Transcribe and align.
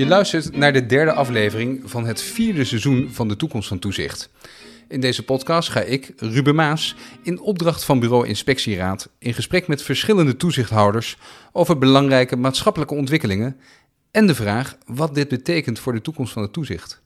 Je 0.00 0.06
luistert 0.06 0.56
naar 0.56 0.72
de 0.72 0.86
derde 0.86 1.12
aflevering 1.12 1.80
van 1.84 2.06
het 2.06 2.22
vierde 2.22 2.64
seizoen 2.64 3.08
van 3.12 3.28
de 3.28 3.36
Toekomst 3.36 3.68
van 3.68 3.78
Toezicht. 3.78 4.30
In 4.88 5.00
deze 5.00 5.24
podcast 5.24 5.68
ga 5.68 5.80
ik, 5.80 6.12
Ruben 6.16 6.54
Maas, 6.54 6.94
in 7.22 7.40
opdracht 7.40 7.84
van 7.84 8.00
Bureau 8.00 8.26
Inspectieraad 8.26 9.08
in 9.18 9.34
gesprek 9.34 9.66
met 9.68 9.82
verschillende 9.82 10.36
toezichthouders 10.36 11.16
over 11.52 11.78
belangrijke 11.78 12.36
maatschappelijke 12.36 12.94
ontwikkelingen 12.94 13.56
en 14.10 14.26
de 14.26 14.34
vraag 14.34 14.76
wat 14.86 15.14
dit 15.14 15.28
betekent 15.28 15.78
voor 15.78 15.92
de 15.92 16.00
toekomst 16.00 16.32
van 16.32 16.42
het 16.42 16.52
toezicht. 16.52 17.02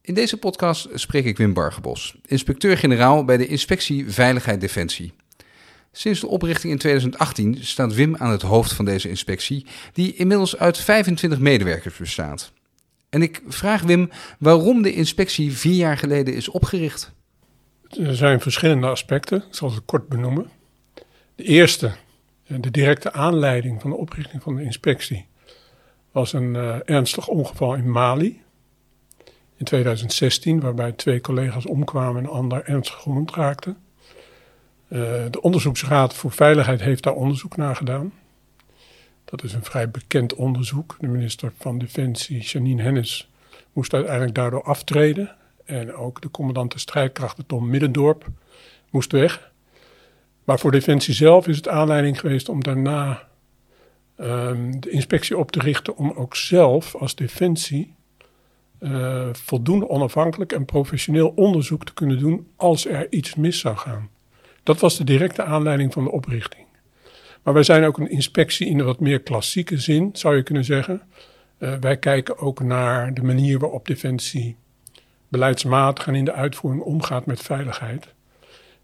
In 0.00 0.14
deze 0.14 0.36
podcast 0.36 0.88
spreek 0.94 1.24
ik 1.24 1.36
Wim 1.36 1.52
Bargebos, 1.52 2.16
inspecteur-generaal 2.26 3.24
bij 3.24 3.36
de 3.36 3.46
Inspectie 3.46 4.12
Veiligheid 4.12 4.60
Defensie. 4.60 5.12
Sinds 5.96 6.20
de 6.20 6.26
oprichting 6.26 6.72
in 6.72 6.78
2018 6.78 7.56
staat 7.60 7.94
Wim 7.94 8.16
aan 8.16 8.30
het 8.30 8.42
hoofd 8.42 8.72
van 8.72 8.84
deze 8.84 9.08
inspectie, 9.08 9.66
die 9.92 10.14
inmiddels 10.14 10.56
uit 10.56 10.78
25 10.78 11.38
medewerkers 11.38 11.96
bestaat. 11.96 12.52
En 13.08 13.22
ik 13.22 13.42
vraag 13.46 13.82
Wim 13.82 14.10
waarom 14.38 14.82
de 14.82 14.92
inspectie 14.92 15.52
vier 15.52 15.74
jaar 15.74 15.98
geleden 15.98 16.34
is 16.34 16.48
opgericht. 16.48 17.12
Er 17.88 18.16
zijn 18.16 18.40
verschillende 18.40 18.86
aspecten, 18.86 19.38
ik 19.38 19.54
zal 19.54 19.70
ze 19.70 19.80
kort 19.80 20.08
benoemen. 20.08 20.50
De 21.34 21.44
eerste, 21.44 21.92
de 22.46 22.70
directe 22.70 23.12
aanleiding 23.12 23.80
van 23.80 23.90
de 23.90 23.96
oprichting 23.96 24.42
van 24.42 24.56
de 24.56 24.62
inspectie, 24.62 25.26
was 26.12 26.32
een 26.32 26.54
uh, 26.54 26.76
ernstig 26.84 27.28
ongeval 27.28 27.74
in 27.74 27.90
Mali 27.90 28.42
in 29.56 29.64
2016, 29.64 30.60
waarbij 30.60 30.92
twee 30.92 31.20
collega's 31.20 31.66
omkwamen 31.66 32.22
en 32.22 32.28
een 32.28 32.34
ander 32.34 32.64
ernstig 32.64 33.00
gewond 33.00 33.34
raakte. 33.34 33.74
Uh, 34.88 35.00
de 35.30 35.40
Onderzoeksraad 35.40 36.14
voor 36.14 36.30
Veiligheid 36.30 36.80
heeft 36.80 37.02
daar 37.02 37.14
onderzoek 37.14 37.56
naar 37.56 37.76
gedaan. 37.76 38.12
Dat 39.24 39.42
is 39.42 39.52
een 39.52 39.64
vrij 39.64 39.90
bekend 39.90 40.34
onderzoek. 40.34 40.96
De 41.00 41.06
minister 41.06 41.52
van 41.58 41.78
Defensie, 41.78 42.40
Janine 42.40 42.82
Hennis, 42.82 43.30
moest 43.72 43.94
uiteindelijk 43.94 44.34
daardoor 44.34 44.62
aftreden. 44.62 45.36
En 45.64 45.94
ook 45.94 46.22
de 46.22 46.30
commandant 46.30 46.72
de 46.72 46.78
strijdkrachten, 46.78 47.46
Tom 47.46 47.68
Middendorp, 47.68 48.26
moest 48.90 49.12
weg. 49.12 49.52
Maar 50.44 50.58
voor 50.58 50.70
Defensie 50.70 51.14
zelf 51.14 51.48
is 51.48 51.56
het 51.56 51.68
aanleiding 51.68 52.20
geweest 52.20 52.48
om 52.48 52.62
daarna 52.62 53.28
um, 54.20 54.80
de 54.80 54.90
inspectie 54.90 55.38
op 55.38 55.50
te 55.50 55.58
richten. 55.58 55.96
Om 55.96 56.10
ook 56.10 56.36
zelf 56.36 56.94
als 56.94 57.14
Defensie 57.14 57.94
uh, 58.80 59.28
voldoende 59.32 59.88
onafhankelijk 59.88 60.52
en 60.52 60.64
professioneel 60.64 61.32
onderzoek 61.36 61.84
te 61.84 61.94
kunnen 61.94 62.18
doen 62.18 62.46
als 62.56 62.86
er 62.86 63.12
iets 63.12 63.34
mis 63.34 63.58
zou 63.58 63.76
gaan. 63.76 64.08
Dat 64.64 64.80
was 64.80 64.96
de 64.96 65.04
directe 65.04 65.42
aanleiding 65.42 65.92
van 65.92 66.04
de 66.04 66.10
oprichting. 66.10 66.66
Maar 67.42 67.54
wij 67.54 67.62
zijn 67.62 67.84
ook 67.84 67.98
een 67.98 68.10
inspectie 68.10 68.66
in 68.66 68.78
de 68.78 68.84
wat 68.84 69.00
meer 69.00 69.20
klassieke 69.20 69.78
zin, 69.78 70.10
zou 70.12 70.36
je 70.36 70.42
kunnen 70.42 70.64
zeggen. 70.64 71.02
Uh, 71.58 71.74
wij 71.80 71.96
kijken 71.96 72.38
ook 72.38 72.60
naar 72.60 73.14
de 73.14 73.22
manier 73.22 73.58
waarop 73.58 73.86
Defensie 73.86 74.56
beleidsmatig 75.28 76.06
en 76.06 76.14
in 76.14 76.24
de 76.24 76.32
uitvoering 76.32 76.82
omgaat 76.82 77.26
met 77.26 77.40
veiligheid. 77.40 78.14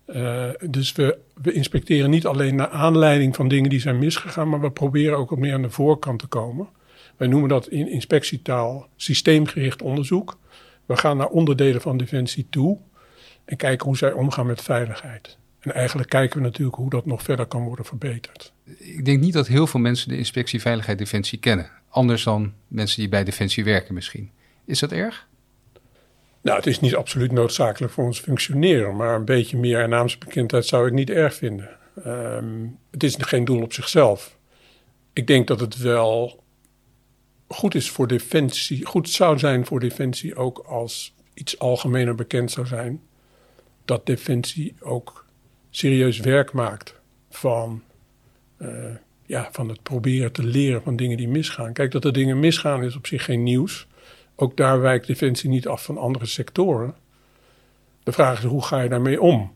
Uh, 0.07 0.49
dus 0.71 0.93
we, 0.93 1.19
we, 1.43 1.53
inspecteren 1.53 2.11
niet 2.11 2.27
alleen 2.27 2.55
naar 2.55 2.69
aanleiding 2.69 3.37
van 3.37 3.49
dingen 3.49 3.71
die 3.71 3.81
zijn 3.81 3.99
misgegaan, 3.99 4.49
maar 4.49 4.61
we 4.61 4.71
proberen 4.71 5.19
ook 5.19 5.31
wat 5.31 5.39
meer 5.39 5.55
aan 5.55 5.63
de 5.63 5.71
voorkant 5.71 6.19
te 6.19 6.27
komen. 6.27 6.69
Wij 7.17 7.29
noemen 7.29 7.49
dat 7.49 7.69
in 7.69 7.91
inspectietaal 7.91 8.89
systeemgericht 8.97 9.83
onderzoek. 9.83 10.39
We 10.87 10.97
gaan 10.97 11.17
naar 11.17 11.29
onderdelen 11.29 11.81
van 11.81 11.97
Defensie 11.97 12.47
toe 12.51 12.79
en 13.45 13.57
kijken 13.57 13.87
hoe 13.87 13.97
zij 13.97 14.13
omgaan 14.13 14.47
met 14.47 14.63
veiligheid. 14.63 15.39
En 15.61 15.73
eigenlijk 15.73 16.09
kijken 16.09 16.39
we 16.39 16.45
natuurlijk 16.45 16.77
hoe 16.77 16.91
dat 16.91 17.07
nog 17.07 17.23
verder 17.23 17.47
kan 17.47 17.63
worden 17.63 17.85
verbeterd. 17.85 18.53
Ik 18.79 19.05
denk 19.05 19.21
niet 19.21 19.33
dat 19.33 19.47
heel 19.47 19.67
veel 19.67 19.81
mensen 19.81 20.09
de 20.09 20.17
inspectie 20.17 20.61
Veiligheid 20.61 20.99
Defensie 20.99 21.39
kennen. 21.39 21.71
Anders 21.89 22.25
dan 22.25 22.53
mensen 22.69 23.01
die 23.01 23.09
bij 23.09 23.25
Defensie 23.25 23.65
werken 23.65 23.95
misschien. 23.95 24.31
Is 24.65 24.79
dat 24.79 24.93
erg? 24.93 25.29
Nou, 26.43 26.57
het 26.57 26.67
is 26.67 26.81
niet 26.81 26.95
absoluut 26.95 27.33
noodzakelijk 27.33 27.93
voor 27.93 28.05
ons 28.05 28.21
functioneren. 28.21 28.97
Maar 28.97 29.15
een 29.15 29.25
beetje 29.25 29.57
meer 29.57 29.89
naamsbekendheid 29.89 30.67
zou 30.67 30.87
ik 30.87 30.93
niet 30.93 31.11
erg 31.11 31.35
vinden. 31.35 31.69
Um, 32.07 32.79
het 32.91 33.03
is 33.03 33.17
geen 33.19 33.45
doel 33.45 33.63
op 33.63 33.73
zichzelf. 33.73 34.39
Ik 35.13 35.27
denk 35.27 35.47
dat 35.47 35.61
het 35.61 35.77
wel 35.77 36.45
goed 37.49 37.75
is 37.75 37.91
voor 37.91 38.07
Defensie. 38.07 38.87
Goed 38.87 39.09
zou 39.09 39.39
zijn 39.39 39.67
voor 39.67 39.81
Defensie 39.81 40.37
ook 40.37 40.59
als 40.59 41.15
iets 41.35 41.59
algemener 41.59 42.15
bekend 42.15 42.51
zou 42.51 42.67
zijn. 42.67 43.03
Dat 43.85 44.07
Defensie 44.07 44.75
ook 44.81 45.27
serieus 45.71 46.19
werk 46.19 46.53
maakt 46.53 47.01
van, 47.31 47.83
uh, 48.59 48.69
ja, 49.27 49.49
van 49.53 49.69
het 49.69 49.83
proberen 49.83 50.33
te 50.33 50.43
leren 50.43 50.83
van 50.83 50.97
dingen 50.97 51.17
die 51.17 51.29
misgaan. 51.29 51.73
Kijk, 51.73 51.91
dat 51.91 52.05
er 52.05 52.13
dingen 52.13 52.41
misgaan 52.41 52.83
is 52.83 52.97
op 52.97 53.07
zich 53.07 53.25
geen 53.25 53.43
nieuws. 53.43 53.87
Ook 54.37 54.57
daar 54.57 54.81
wijkt 54.81 55.07
Defensie 55.07 55.51
niet 55.51 55.69
af 55.69 55.85
van 55.85 55.99
andere 55.99 56.27
sectoren. 56.27 56.95
De 58.03 58.13
vraag 58.13 58.39
is 58.39 58.45
hoe 58.45 58.65
ga 58.65 58.81
je 58.81 58.89
daarmee 58.89 59.21
om? 59.21 59.55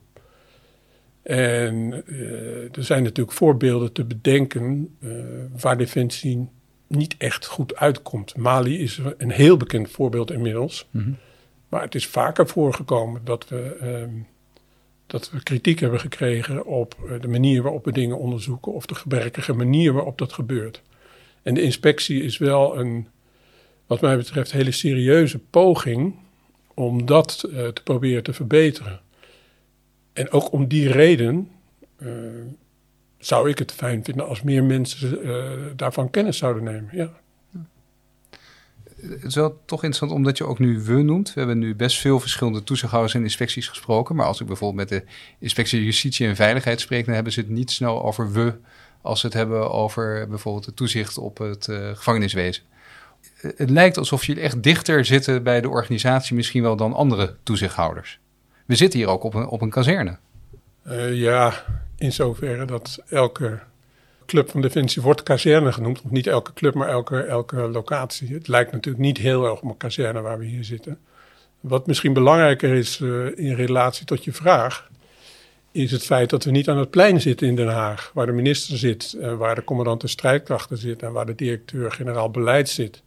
En 1.23 2.03
uh, 2.07 2.77
er 2.77 2.85
zijn 2.85 3.03
natuurlijk 3.03 3.37
voorbeelden 3.37 3.93
te 3.93 4.05
bedenken 4.05 4.97
uh, 5.01 5.25
waar 5.61 5.77
Defensie 5.77 6.49
niet 6.87 7.15
echt 7.19 7.47
goed 7.47 7.77
uitkomt. 7.77 8.37
Mali 8.37 8.79
is 8.79 9.01
een 9.19 9.31
heel 9.31 9.57
bekend 9.57 9.91
voorbeeld 9.91 10.31
inmiddels. 10.31 10.89
Mm 10.91 11.03
-hmm. 11.03 11.17
Maar 11.69 11.83
het 11.83 11.95
is 11.95 12.07
vaker 12.07 12.49
voorgekomen 12.49 13.21
dat 13.25 13.49
we 13.49 13.77
uh, 13.83 14.21
dat 15.07 15.31
we 15.31 15.43
kritiek 15.43 15.81
hebben 15.81 16.01
gekregen 16.01 16.65
op 16.67 16.97
eh, 17.09 17.21
de 17.21 17.29
manier 17.29 17.63
waarop 17.63 17.85
we 17.85 17.93
dingen 17.93 18.19
onderzoeken 18.19 18.73
of 18.73 18.87
de 18.87 18.95
gebrekkige 18.95 19.53
manier 19.53 19.93
waarop 19.93 20.19
dat 20.19 20.33
gebeurt. 20.33 20.83
En 21.43 21.55
de 21.55 21.63
inspectie 21.63 22.23
is 22.23 22.39
wel 22.39 22.79
een, 22.79 23.09
wat 23.87 24.01
mij 24.01 24.17
betreft, 24.17 24.53
hele 24.53 24.73
serieuze 24.73 25.39
poging 25.39 26.15
om 26.75 27.07
dat 27.07 27.45
uh, 27.49 27.69
te 27.69 27.83
proberen 27.83 28.23
te 28.23 28.33
verbeteren. 28.33 29.01
En 30.13 30.31
ook 30.31 30.53
om 30.53 30.69
die 30.69 30.93
reden 30.93 31.51
uh, 31.99 32.11
zou 33.19 33.51
ik 33.51 33.59
het 33.59 33.73
fijn 33.73 34.05
vinden 34.05 34.29
als 34.29 34.43
meer 34.43 34.65
mensen 34.65 35.77
daarvan 35.77 36.11
kennis 36.11 36.39
zouden 36.39 36.65
nemen. 36.65 36.89
Ja 36.93 37.23
het 39.09 39.25
is 39.25 39.35
wel 39.35 39.61
toch 39.65 39.83
interessant 39.83 40.13
omdat 40.13 40.39
je 40.39 40.47
ook 40.47 40.59
nu 40.59 40.83
we 40.83 41.03
noemt. 41.03 41.35
We 41.35 41.41
hebben 41.41 41.59
nu 41.59 41.75
best 41.75 41.99
veel 41.99 42.21
verschillende 42.21 42.65
toezichthouders 42.65 43.15
en 43.15 43.23
inspecties 43.23 43.69
gesproken. 43.69 44.17
Maar 44.17 44.27
als 44.27 44.41
ik 44.41 44.47
bijvoorbeeld 44.47 44.91
met 44.91 45.01
de 45.01 45.11
inspectie 45.39 45.85
Justitie 45.85 46.29
en 46.29 46.37
Veiligheid 46.37 46.81
spreek, 46.81 47.05
dan 47.05 47.15
hebben 47.15 47.33
ze 47.33 47.41
het 47.41 47.49
niet 47.49 47.71
snel 47.71 48.05
over 48.05 48.33
we 48.33 48.55
als 49.03 49.21
ze 49.21 49.27
het 49.27 49.35
hebben 49.35 49.71
over 49.71 50.29
bijvoorbeeld 50.29 50.67
het 50.67 50.77
toezicht 50.77 51.19
op 51.19 51.39
het 51.39 51.67
uh, 51.67 51.89
gevangeniswezen. 51.95 52.63
Het 53.57 53.71
lijkt 53.71 53.99
alsof 53.99 54.25
jullie 54.25 54.43
echt 54.43 54.63
dichter 54.63 55.05
zitten 55.05 55.43
bij 55.43 55.61
de 55.61 55.69
organisatie 55.69 56.37
misschien 56.37 56.63
wel 56.63 56.77
dan 56.77 56.93
andere 56.93 57.37
toezichthouders. 57.43 58.19
We 58.67 58.75
zitten 58.75 58.99
hier 58.99 59.09
ook 59.09 59.23
op 59.25 59.35
een, 59.35 59.47
op 59.47 59.61
een 59.61 59.71
kazerne. 59.71 60.19
Uh, 60.87 61.15
ja, 61.15 61.65
in 61.97 62.13
zoverre 62.13 62.65
dat 62.65 63.03
elke 63.09 63.61
club 64.27 64.51
van 64.51 64.61
Defensie 64.61 65.03
wordt 65.03 65.23
kazerne 65.23 65.73
genoemd. 65.73 66.11
Niet 66.11 66.27
elke 66.27 66.53
club, 66.53 66.75
maar 66.75 66.89
elke, 66.89 67.23
elke 67.23 67.57
locatie. 67.57 68.35
Het 68.35 68.49
lijkt 68.49 68.73
natuurlijk 68.73 69.05
niet 69.05 69.19
heel 69.19 69.45
erg 69.45 69.61
op 69.61 69.71
een 69.71 69.77
kazerne 69.77 70.21
waar 70.21 70.39
we 70.39 70.45
hier 70.45 70.65
zitten. 70.65 70.99
Wat 71.61 71.87
misschien 71.87 72.13
belangrijker 72.13 72.75
is 72.75 72.99
uh, 72.99 73.27
in 73.39 73.55
relatie 73.55 74.07
tot 74.07 74.25
je 74.25 74.33
vraag, 74.33 74.89
is 75.73 75.91
het 75.91 76.05
feit 76.05 76.31
dat 76.31 76.45
we 76.45 76.51
niet 76.51 76.69
aan 76.69 76.79
het 76.79 76.91
plein 76.91 77.21
zitten 77.21 77.47
in 77.47 77.57
Den 77.57 77.69
Haag, 77.69 78.11
waar 78.15 78.27
de 78.27 78.33
minister 78.33 78.79
zit, 78.79 79.15
uh, 79.17 79.35
waar 79.35 79.55
de 79.55 79.65
commandant 79.65 80.01
de 80.01 80.09
strijdkrachten 80.09 80.79
zit 80.79 81.03
en 81.03 81.13
waar 81.13 81.27
de 81.27 81.35
directeur-generaal 81.35 82.31
beleid 82.31 82.69
zit. 82.69 83.03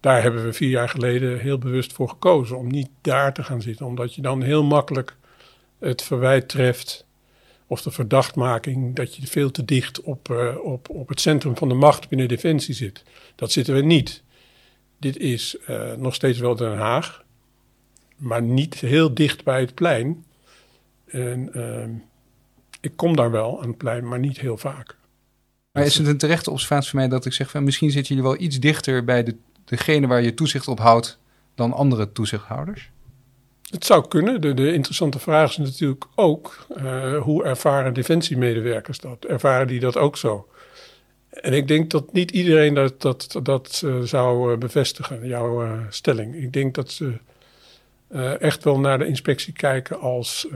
Daar 0.00 0.22
hebben 0.22 0.44
we 0.44 0.52
vier 0.52 0.68
jaar 0.68 0.88
geleden 0.88 1.38
heel 1.38 1.58
bewust 1.58 1.92
voor 1.92 2.08
gekozen 2.08 2.58
om 2.58 2.66
niet 2.66 2.88
daar 3.00 3.34
te 3.34 3.42
gaan 3.42 3.62
zitten, 3.62 3.86
omdat 3.86 4.14
je 4.14 4.22
dan 4.22 4.42
heel 4.42 4.64
makkelijk 4.64 5.16
het 5.78 6.02
verwijt 6.02 6.48
treft 6.48 7.03
of 7.74 7.82
de 7.82 7.90
verdachtmaking 7.90 8.96
dat 8.96 9.14
je 9.16 9.26
veel 9.26 9.50
te 9.50 9.64
dicht 9.64 10.00
op, 10.00 10.28
uh, 10.28 10.56
op, 10.64 10.88
op 10.88 11.08
het 11.08 11.20
centrum 11.20 11.56
van 11.56 11.68
de 11.68 11.74
macht 11.74 12.08
binnen 12.08 12.28
Defensie 12.28 12.74
zit. 12.74 13.02
Dat 13.34 13.52
zitten 13.52 13.74
we 13.74 13.80
niet. 13.80 14.22
Dit 14.98 15.16
is 15.16 15.56
uh, 15.68 15.92
nog 15.92 16.14
steeds 16.14 16.38
wel 16.38 16.56
Den 16.56 16.76
Haag, 16.76 17.24
maar 18.16 18.42
niet 18.42 18.74
heel 18.74 19.14
dicht 19.14 19.44
bij 19.44 19.60
het 19.60 19.74
plein. 19.74 20.24
En 21.06 21.50
uh, 21.54 21.84
ik 22.80 22.92
kom 22.96 23.16
daar 23.16 23.30
wel 23.30 23.62
aan 23.62 23.68
het 23.68 23.76
plein, 23.76 24.08
maar 24.08 24.18
niet 24.18 24.40
heel 24.40 24.56
vaak. 24.56 24.96
Maar 25.72 25.84
is 25.84 25.98
het 25.98 26.06
een 26.06 26.18
terechte 26.18 26.50
observatie 26.50 26.90
voor 26.90 26.98
mij 26.98 27.08
dat 27.08 27.24
ik 27.24 27.32
zeg 27.32 27.50
van 27.50 27.64
misschien 27.64 27.90
zitten 27.90 28.14
jullie 28.14 28.30
wel 28.30 28.40
iets 28.40 28.60
dichter 28.60 29.04
bij 29.04 29.22
de, 29.22 29.36
degene 29.64 30.06
waar 30.06 30.22
je 30.22 30.34
toezicht 30.34 30.68
op 30.68 30.78
houdt 30.78 31.18
dan 31.54 31.72
andere 31.72 32.12
toezichthouders? 32.12 32.90
Het 33.74 33.84
zou 33.84 34.08
kunnen. 34.08 34.40
De, 34.40 34.54
de, 34.54 34.72
interessante 34.72 35.18
vraag 35.18 35.50
is 35.50 35.56
natuurlijk 35.56 36.04
ook 36.14 36.66
uh, 36.76 37.22
hoe 37.22 37.44
ervaren 37.44 37.94
defensiemedewerkers 37.94 38.98
dat? 38.98 39.24
Ervaren 39.24 39.66
die 39.66 39.80
dat 39.80 39.96
ook 39.96 40.16
zo? 40.16 40.48
En 41.30 41.52
ik 41.52 41.68
denk 41.68 41.90
dat 41.90 42.12
niet 42.12 42.30
iedereen 42.30 42.74
dat, 42.74 43.00
dat, 43.00 43.40
dat 43.42 43.82
uh, 43.84 44.00
zou 44.00 44.52
eh, 44.52 44.58
bevestigen, 44.58 45.26
jouw 45.26 45.78
stelling. 45.88 46.34
Ik 46.34 46.52
denk 46.52 46.74
dat 46.74 46.90
ze 46.90 47.12
echt 48.38 48.64
wel 48.64 48.80
naar 48.80 48.98
de 48.98 49.06
inspectie 49.06 49.52
kijken 49.52 50.00
als. 50.00 50.46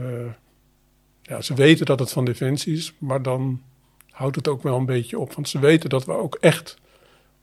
ja, 1.21 1.41
ze 1.41 1.53
weten 1.53 1.85
dat 1.85 1.99
het 1.99 2.11
van 2.11 2.25
defensie 2.25 2.73
is, 2.73 2.93
maar 2.97 3.21
dan 3.21 3.61
houdt 4.09 4.35
het 4.35 4.47
ook 4.47 4.63
wel 4.63 4.77
een 4.77 4.85
beetje 4.85 5.19
op. 5.19 5.33
Want 5.33 5.49
ze 5.49 5.59
weten 5.59 5.89
dat 5.89 6.05
we 6.05 6.11
ook 6.11 6.37
echt 6.39 6.77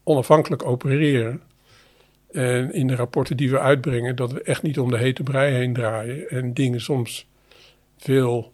onafhankelijk 0.03 0.65
opereren. 0.65 1.43
En 2.37 2.73
in 2.73 2.87
de 2.87 2.95
rapporten 2.95 3.37
die 3.37 3.51
we 3.51 3.59
uitbrengen, 3.59 4.17
dat 4.17 4.33
we 4.33 4.43
echt 4.43 4.63
niet 4.63 4.79
om 4.79 4.91
de 4.91 4.99
hete 4.99 5.23
brei 5.23 5.55
heen 5.55 5.73
draaien 5.73 6.29
en 6.29 6.55
dingen 6.55 6.81
soms 6.81 7.29
veel 7.97 8.53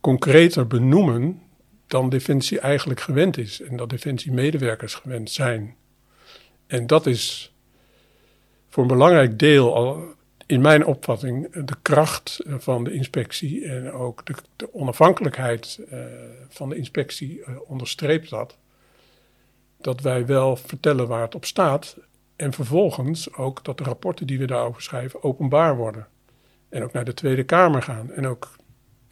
concreter 0.00 0.66
benoemen 0.66 1.42
dan 1.86 2.08
Defensie 2.08 2.60
eigenlijk 2.60 3.00
gewend 3.00 3.38
is 3.38 3.60
en 3.60 3.76
dat 3.76 3.90
Defensie-medewerkers 3.90 4.94
gewend 4.94 5.30
zijn. 5.30 5.74
En 6.66 6.86
dat 6.86 7.06
is 7.06 7.54
voor 8.68 8.82
een 8.82 8.88
belangrijk 8.88 9.38
deel 9.38 9.74
al 9.74 10.04
in 10.46 10.60
mijn 10.60 10.86
opvatting 10.86 11.52
de 11.64 11.76
kracht 11.82 12.38
van 12.46 12.84
de 12.84 12.92
inspectie 12.92 13.64
en 13.64 13.92
ook 13.92 14.26
de, 14.56 14.72
onafhankelijkheid 14.72 15.80
uh, 15.92 16.04
van 16.48 16.68
de 16.68 16.76
inspectie 16.76 17.38
uh, 17.38 17.56
onderstreept 17.66 18.30
dat. 18.30 18.56
Dat 19.80 20.00
wij 20.00 20.26
wel 20.26 20.56
vertellen 20.56 21.08
waar 21.08 21.22
het 21.22 21.34
op 21.34 21.44
staat 21.44 21.96
en 22.38 22.52
vervolgens 22.52 23.34
ook 23.34 23.64
dat 23.64 23.78
de 23.78 23.84
rapporten 23.84 24.26
die 24.26 24.38
we 24.38 24.46
daarover 24.46 24.82
schrijven 24.82 25.22
openbaar 25.22 25.76
worden. 25.76 26.06
En 26.68 26.82
ook 26.82 26.92
naar 26.92 27.04
de 27.04 27.14
Tweede 27.14 27.44
Kamer 27.44 27.82
gaan 27.82 28.12
en 28.12 28.26
ook 28.26 28.50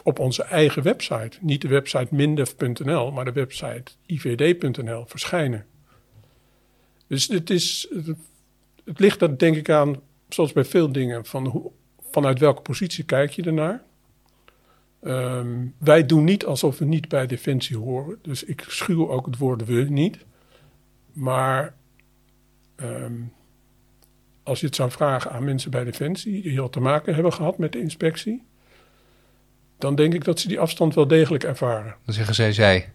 op 0.02 0.18
onze 0.18 0.42
eigen 0.42 0.82
website, 0.82 1.38
niet 1.40 1.60
de 1.60 1.68
website 1.68 2.14
mindef.nl, 2.14 3.12
maar 3.12 3.24
de 3.24 3.32
website 3.32 3.92
ivd.nl 4.06 5.04
verschijnen. 5.06 5.66
Dus 7.06 7.28
het, 7.28 7.50
is, 7.50 7.88
het 8.84 8.98
ligt 9.00 9.22
er 9.22 9.38
denk 9.38 9.56
ik 9.56 9.70
aan, 9.70 10.00
zoals 10.28 10.52
bij 10.52 10.64
veel 10.64 10.92
dingen, 10.92 11.24
van 11.24 11.72
vanuit 12.10 12.38
welke 12.38 12.62
positie 12.62 13.04
kijk 13.04 13.30
je 13.30 13.42
ernaar. 13.42 13.82
Um, 15.02 15.74
wij 15.78 16.06
doen 16.06 16.24
niet 16.24 16.44
alsof 16.44 16.78
we 16.78 16.84
niet 16.84 17.08
bij 17.08 17.26
Defensie 17.26 17.76
horen. 17.76 18.18
Dus 18.22 18.44
ik 18.44 18.64
schuw 18.68 19.10
ook 19.10 19.26
het 19.26 19.38
woord 19.38 19.64
we 19.64 19.86
niet. 19.88 20.18
Maar 21.12 21.74
um, 22.82 23.32
als 24.42 24.60
je 24.60 24.66
het 24.66 24.74
zou 24.74 24.90
vragen 24.90 25.30
aan 25.30 25.44
mensen 25.44 25.70
bij 25.70 25.84
Defensie 25.84 26.42
die 26.42 26.52
heel 26.52 26.70
te 26.70 26.80
maken 26.80 27.14
hebben 27.14 27.32
gehad 27.32 27.58
met 27.58 27.72
de 27.72 27.80
inspectie, 27.80 28.42
dan 29.78 29.94
denk 29.94 30.14
ik 30.14 30.24
dat 30.24 30.40
ze 30.40 30.48
die 30.48 30.60
afstand 30.60 30.94
wel 30.94 31.06
degelijk 31.06 31.44
ervaren. 31.44 31.96
Dan 32.04 32.14
zeggen 32.14 32.34
zij 32.34 32.52
zij. 32.52 32.92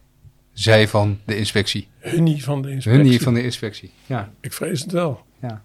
Zij 0.53 0.87
van 0.87 1.19
de 1.25 1.37
inspectie. 1.37 1.87
Hunnie 1.99 2.43
van 2.43 2.61
de 2.61 2.69
inspectie. 2.69 3.01
Hunnie 3.01 3.21
van 3.21 3.33
de 3.33 3.43
inspectie, 3.43 3.91
ja. 4.05 4.33
Ik 4.39 4.53
vrees 4.53 4.81
het 4.81 4.91
wel. 4.91 5.25
Ja. 5.41 5.63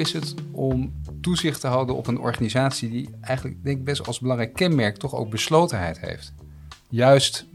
Is 0.00 0.12
het 0.12 0.34
om 0.50 0.92
toezicht 1.20 1.60
te 1.60 1.66
houden 1.66 1.96
op 1.96 2.06
een 2.06 2.18
organisatie 2.18 2.90
die 2.90 3.08
eigenlijk, 3.20 3.64
denk 3.64 3.78
ik, 3.78 3.84
best 3.84 4.06
als 4.06 4.20
belangrijk 4.20 4.54
kenmerk 4.54 4.96
toch 4.96 5.14
ook 5.14 5.30
beslotenheid 5.30 6.00
heeft? 6.00 6.32
Juist 6.88 7.46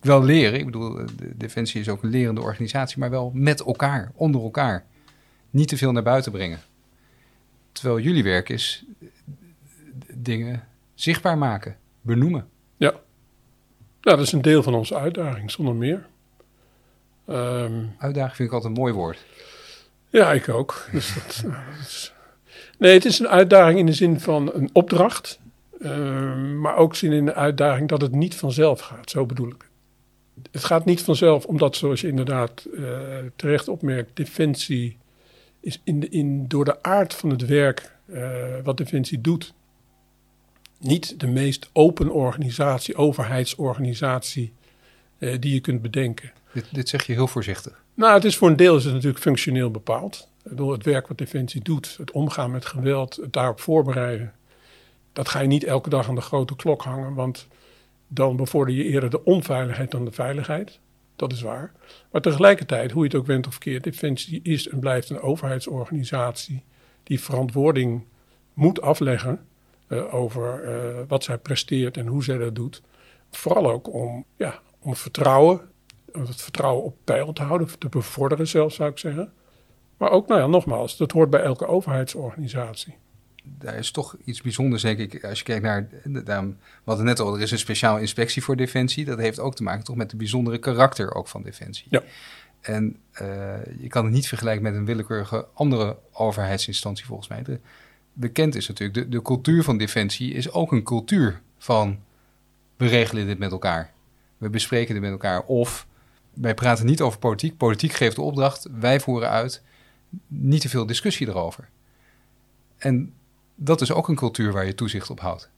wel 0.00 0.22
leren. 0.22 0.58
Ik 0.58 0.64
bedoel, 0.64 0.94
de 1.16 1.36
Defensie 1.36 1.80
is 1.80 1.88
ook 1.88 2.02
een 2.02 2.10
lerende 2.10 2.40
organisatie, 2.40 2.98
maar 2.98 3.10
wel 3.10 3.30
met 3.34 3.60
elkaar, 3.60 4.12
onder 4.14 4.42
elkaar. 4.42 4.84
Niet 5.50 5.68
te 5.68 5.76
veel 5.76 5.92
naar 5.92 6.02
buiten 6.02 6.32
brengen. 6.32 6.58
Terwijl 7.72 8.00
jullie 8.00 8.22
werk 8.22 8.48
is 8.48 8.84
dingen 10.14 10.64
zichtbaar 10.94 11.38
maken, 11.38 11.76
benoemen. 12.00 12.48
Ja. 12.76 12.92
ja, 14.00 14.10
dat 14.10 14.20
is 14.20 14.32
een 14.32 14.42
deel 14.42 14.62
van 14.62 14.74
onze 14.74 14.96
uitdaging, 14.96 15.50
zonder 15.50 15.74
meer. 15.74 16.06
Um, 17.28 17.94
uitdaging 17.98 18.36
vind 18.36 18.48
ik 18.48 18.54
altijd 18.54 18.76
een 18.76 18.80
mooi 18.80 18.92
woord. 18.92 19.24
Ja, 20.10 20.32
ik 20.32 20.48
ook. 20.48 20.88
Dus 20.92 21.14
dat, 21.14 21.44
is... 21.80 22.12
Nee, 22.78 22.92
het 22.92 23.04
is 23.04 23.18
een 23.18 23.28
uitdaging 23.28 23.78
in 23.78 23.86
de 23.86 23.92
zin 23.92 24.20
van 24.20 24.50
een 24.54 24.70
opdracht. 24.72 25.40
Uh, 25.78 26.36
maar 26.36 26.76
ook 26.76 26.94
zin 26.94 27.12
in 27.12 27.24
de 27.24 27.34
uitdaging 27.34 27.88
dat 27.88 28.00
het 28.00 28.12
niet 28.12 28.34
vanzelf 28.34 28.80
gaat. 28.80 29.10
Zo 29.10 29.26
bedoel 29.26 29.48
ik. 29.48 29.68
Het 30.50 30.64
gaat 30.64 30.84
niet 30.84 31.02
vanzelf, 31.02 31.44
omdat, 31.44 31.76
zoals 31.76 32.00
je 32.00 32.08
inderdaad 32.08 32.66
uh, 32.72 32.88
terecht 33.36 33.68
opmerkt, 33.68 34.16
Defensie 34.16 34.98
is 35.60 35.80
in 35.84 36.10
in, 36.10 36.48
door 36.48 36.64
de 36.64 36.82
aard 36.82 37.14
van 37.14 37.30
het 37.30 37.46
werk 37.46 37.96
uh, 38.06 38.34
wat 38.64 38.76
Defensie 38.76 39.20
doet, 39.20 39.54
niet 40.78 41.20
de 41.20 41.26
meest 41.26 41.70
open 41.72 42.10
organisatie, 42.10 42.96
overheidsorganisatie 42.96 44.52
die 45.18 45.54
je 45.54 45.60
kunt 45.60 45.82
bedenken. 45.82 46.32
Dit, 46.52 46.66
dit, 46.72 46.88
zeg 46.88 47.06
je 47.06 47.12
heel 47.12 47.26
voorzichtig. 47.26 47.82
Nou, 48.00 48.14
het 48.14 48.24
is 48.24 48.36
voor 48.36 48.48
een 48.48 48.56
deel 48.56 48.74
natuurlijk 48.74 49.18
functioneel 49.18 49.70
bepaald. 49.70 50.28
Door 50.44 50.72
het 50.72 50.84
werk 50.84 51.08
wat 51.08 51.18
Defensie 51.18 51.62
doet, 51.62 51.96
het 51.96 52.10
omgaan 52.10 52.50
met 52.50 52.66
geweld, 52.66 53.16
het 53.16 53.32
daarop 53.32 53.60
voorbereiden. 53.60 54.32
Dat 55.12 55.28
ga 55.28 55.40
je 55.40 55.48
niet 55.48 55.64
elke 55.64 55.90
dag 55.90 56.08
aan 56.08 56.14
de 56.14 56.20
grote 56.20 56.56
klok 56.56 56.82
hangen, 56.82 57.14
want 57.14 57.48
dan 58.08 58.36
bevorder 58.36 58.74
je 58.74 58.84
eerder 58.84 59.10
de 59.10 59.24
onveiligheid 59.24 59.90
dan 59.90 60.04
de 60.04 60.12
veiligheid. 60.12 60.80
Dat 61.16 61.32
is 61.32 61.42
waar. 61.42 61.72
Maar 62.12 62.20
tegelijkertijd, 62.20 62.90
hoe 62.90 63.02
je 63.02 63.08
het 63.08 63.18
ook 63.18 63.26
went 63.26 63.46
of 63.46 63.58
keert, 63.58 63.84
Defensie 63.84 64.40
is 64.42 64.68
en 64.68 64.80
blijft 64.80 65.10
een 65.10 65.20
overheidsorganisatie 65.20 66.64
die 67.02 67.20
verantwoording 67.20 68.04
moet 68.54 68.80
afleggen 68.80 69.46
uh, 69.88 70.14
over 70.14 70.64
uh, 70.64 71.00
wat 71.08 71.24
zij 71.24 71.38
presteert 71.38 71.96
en 71.96 72.06
hoe 72.06 72.24
zij 72.24 72.38
dat 72.38 72.54
doet. 72.54 72.82
Vooral 73.30 73.70
ook 73.70 73.92
om, 73.92 74.24
ja, 74.36 74.60
om 74.78 74.96
vertrouwen, 74.96 75.69
het 76.12 76.42
vertrouwen 76.42 76.84
op 76.84 76.96
peil 77.04 77.32
te 77.32 77.42
houden, 77.42 77.78
te 77.78 77.88
bevorderen 77.88 78.48
zelfs 78.48 78.74
zou 78.74 78.90
ik 78.90 78.98
zeggen. 78.98 79.32
Maar 79.96 80.10
ook, 80.10 80.28
nou 80.28 80.40
ja, 80.40 80.46
nogmaals, 80.46 80.96
dat 80.96 81.12
hoort 81.12 81.30
bij 81.30 81.42
elke 81.42 81.66
overheidsorganisatie 81.66 82.96
daar 83.58 83.74
is 83.74 83.90
toch 83.90 84.16
iets 84.24 84.40
bijzonders, 84.40 84.82
denk 84.82 84.98
ik. 84.98 85.24
Als 85.24 85.38
je 85.38 85.44
kijkt 85.44 85.62
naar, 85.62 85.88
we 86.02 86.54
hadden 86.84 87.04
net 87.04 87.20
al, 87.20 87.34
er 87.34 87.40
is 87.40 87.50
een 87.50 87.58
speciaal 87.58 87.98
inspectie 87.98 88.42
voor 88.42 88.56
Defensie. 88.56 89.04
Dat 89.04 89.18
heeft 89.18 89.38
ook 89.38 89.54
te 89.54 89.62
maken 89.62 89.84
toch 89.84 89.96
met 89.96 90.10
het 90.10 90.18
bijzondere 90.18 90.58
karakter 90.58 91.14
ook 91.14 91.28
van 91.28 91.42
Defensie. 91.42 91.86
Ja. 91.90 92.02
En 92.60 92.96
uh, 93.22 93.54
je 93.80 93.88
kan 93.88 94.04
het 94.04 94.14
niet 94.14 94.28
vergelijken 94.28 94.62
met 94.62 94.74
een 94.74 94.84
willekeurige 94.84 95.46
andere 95.54 95.96
overheidsinstantie 96.12 97.06
volgens 97.06 97.28
mij. 97.28 97.42
De, 97.42 97.58
bekend 98.12 98.54
is 98.54 98.68
natuurlijk, 98.68 98.98
de, 98.98 99.08
de 99.08 99.22
cultuur 99.22 99.62
van 99.62 99.78
Defensie 99.78 100.32
is 100.32 100.50
ook 100.50 100.72
een 100.72 100.82
cultuur 100.82 101.40
van 101.58 101.98
we 102.76 102.86
regelen 102.86 103.26
dit 103.26 103.38
met 103.38 103.52
elkaar. 103.52 103.92
We 104.38 104.50
bespreken 104.50 104.94
dit 104.94 105.02
met 105.02 105.12
elkaar. 105.12 105.42
Of 105.42 105.86
wij 106.40 106.54
praten 106.54 106.86
niet 106.86 107.00
over 107.00 107.18
politiek. 107.18 107.56
Politiek 107.56 107.92
geeft 107.92 108.16
de 108.16 108.22
opdracht, 108.22 108.68
wij 108.80 109.00
voeren 109.00 109.28
uit. 109.28 109.62
Niet 110.26 110.60
te 110.60 110.68
veel 110.68 110.86
discussie 110.86 111.28
erover. 111.28 111.68
En 112.78 113.14
dat 113.54 113.80
is 113.80 113.92
ook 113.92 114.08
een 114.08 114.14
cultuur 114.14 114.52
waar 114.52 114.66
je 114.66 114.74
toezicht 114.74 115.10
op 115.10 115.20
houdt. 115.20 115.50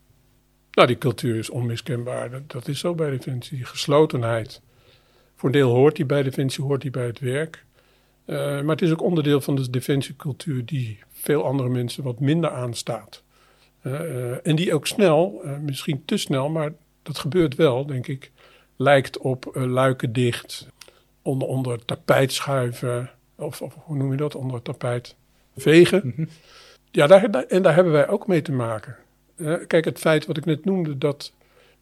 Nou, 0.72 0.88
die 0.88 0.98
cultuur 0.98 1.36
is 1.36 1.50
onmiskenbaar. 1.50 2.42
Dat, 2.46 2.68
is 2.68 2.78
zo 2.78 2.94
bij 2.94 3.10
Defensie. 3.10 3.64
Geslotenheid. 3.64 4.60
Voor 5.36 5.48
een 5.48 5.54
deel 5.54 5.70
hoort 5.70 5.96
die 5.96 6.04
bij 6.04 6.22
Defensie, 6.22 6.64
hoort 6.64 6.82
die 6.82 6.90
bij 6.90 7.06
het 7.06 7.18
werk. 7.18 7.64
Uh, 8.26 8.36
maar 8.36 8.74
het 8.74 8.82
is 8.82 8.92
ook 8.92 9.02
onderdeel 9.02 9.40
van 9.40 9.54
de 9.54 9.70
defensiecultuur 9.70 10.64
die 10.64 10.98
veel 11.12 11.44
andere 11.44 11.68
mensen 11.68 12.04
wat 12.04 12.20
minder 12.20 12.50
aanstaat. 12.50 13.22
Uh, 13.82 13.92
uh, 13.92 14.46
en 14.46 14.56
die 14.56 14.74
ook 14.74 14.86
snel, 14.86 15.42
misschien 15.60 16.02
te 16.04 16.16
snel, 16.16 16.48
maar 16.48 16.72
dat 17.02 17.18
gebeurt 17.18 17.54
wel, 17.54 17.86
denk 17.86 18.06
ik, 18.06 18.30
lijkt 18.76 19.18
op 19.18 19.50
luiken 19.54 20.12
dicht, 20.12 20.68
onder, 21.22 21.48
onder 21.48 21.84
tapijt 21.84 22.32
schuiven, 22.32 23.10
of, 23.36 23.62
of, 23.62 23.74
hoe 23.76 23.96
noem 23.96 24.10
je 24.10 24.16
dat, 24.16 24.34
onder 24.34 24.54
het 24.54 24.64
tapijt 24.64 25.14
vegen. 25.56 26.00
Mm 26.04 26.12
-hmm. 26.16 26.28
Ja, 26.90 27.06
daar, 27.06 27.24
en 27.24 27.62
daar 27.62 27.74
hebben 27.74 27.92
wij 27.92 28.08
ook 28.08 28.26
mee 28.26 28.42
te 28.42 28.52
maken. 28.52 28.96
Uh, 29.36 29.54
kijk, 29.66 29.84
het 29.84 29.98
feit 29.98 30.26
wat 30.26 30.36
ik 30.36 30.44
net 30.44 30.64
noemde, 30.64 30.98
dat 30.98 31.32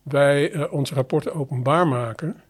wij 0.03 0.53
uh, 0.53 0.73
onze 0.73 0.95
rapporten 0.95 1.35
openbaar 1.35 1.89
maken, 1.89 2.41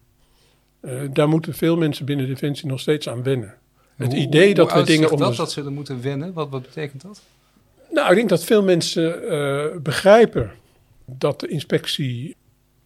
uh, 0.81 1.01
daar 1.13 1.29
moeten 1.29 1.53
veel 1.53 1.77
mensen 1.77 2.05
binnen 2.05 2.27
Defensie 2.27 2.67
nog 2.67 2.79
steeds 2.79 3.09
aan 3.09 3.23
wennen. 3.23 3.53
Het 3.95 4.11
hoe, 4.11 4.21
idee 4.21 4.53
dat 4.53 4.73
we 4.73 4.83
dingen 4.83 5.11
onder... 5.11 5.27
dat 5.27 5.35
dat 5.35 5.51
ze 5.51 5.63
er 5.63 5.71
moeten 5.71 6.01
wennen? 6.01 6.33
Wat, 6.33 6.49
wat 6.49 6.61
betekent 6.61 7.01
dat? 7.01 7.21
Nou, 7.89 8.09
ik 8.09 8.15
denk 8.15 8.29
dat 8.29 8.43
veel 8.43 8.63
mensen 8.63 9.83
begrijpen 9.83 10.51
dat 11.05 11.39
de 11.39 11.47
inspectie 11.47 12.35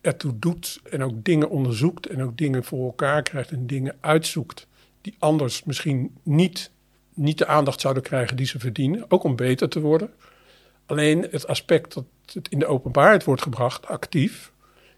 ertoe 0.05 0.39
doet 0.39 0.81
en 0.89 1.03
ook 1.03 1.24
dingen 1.24 1.50
onderzoekt 1.50 2.07
en 2.07 2.24
ook 2.24 2.38
dingen 2.38 2.63
voor 2.63 2.85
elkaar 2.85 3.24
krijgt 3.24 3.51
en 3.51 3.67
dingen 3.67 3.95
uitzoekt 4.00 4.67
die 5.01 5.15
anders 5.19 5.63
misschien 5.63 6.17
niet 6.24 6.71
niet 7.13 7.38
de 7.38 7.45
aandacht 7.45 7.81
zouden 7.81 8.03
krijgen 8.03 8.38
die 8.38 8.45
ze 8.45 8.59
verdienen, 8.59 9.05
ook 9.07 9.24
om 9.24 9.35
beter 9.35 9.69
te 9.69 9.79
worden. 9.79 10.09
Alleen 10.85 11.27
het 11.31 11.47
aspect 11.47 11.93
dat 11.93 12.05
het 12.33 12.50
in 12.50 12.59
de 12.59 12.65
openbaarheid 12.65 13.24
wordt 13.24 13.41
gebracht, 13.41 13.88
actief, 13.88 14.51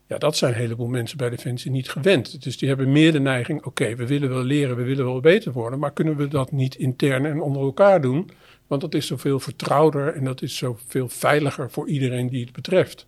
ja, 0.07 0.17
dat 0.17 0.37
zijn 0.37 0.53
een 0.53 0.59
heleboel 0.59 0.87
mensen 0.87 1.17
bij 1.17 1.29
Defensie 1.29 1.71
niet 1.71 1.89
gewend. 1.89 2.43
Dus 2.43 2.57
die 2.57 2.67
hebben 2.67 2.91
meer 2.91 3.11
de 3.11 3.19
neiging, 3.19 3.65
oké, 3.65 3.95
we 3.95 4.07
willen 4.07 4.29
wel 4.29 4.43
leren, 4.43 4.75
we 4.75 4.83
willen 4.83 5.05
wel 5.05 5.19
beter 5.19 5.51
worden, 5.51 5.79
maar 5.79 5.93
kunnen 5.93 6.15
we 6.15 6.27
dat 6.27 6.51
niet 6.51 6.75
intern 6.75 7.25
en 7.25 7.41
onder 7.41 7.61
elkaar 7.61 8.01
doen? 8.01 8.29
Want 8.67 8.81
dat 8.81 8.93
is 8.93 9.07
zoveel 9.07 9.39
vertrouwder 9.39 10.13
en 10.13 10.23
dat 10.23 10.41
is 10.41 10.57
zoveel 10.57 11.09
veiliger 11.09 11.71
voor 11.71 11.87
iedereen 11.87 12.29
die 12.29 12.43
het 12.43 12.53
betreft. 12.53 13.07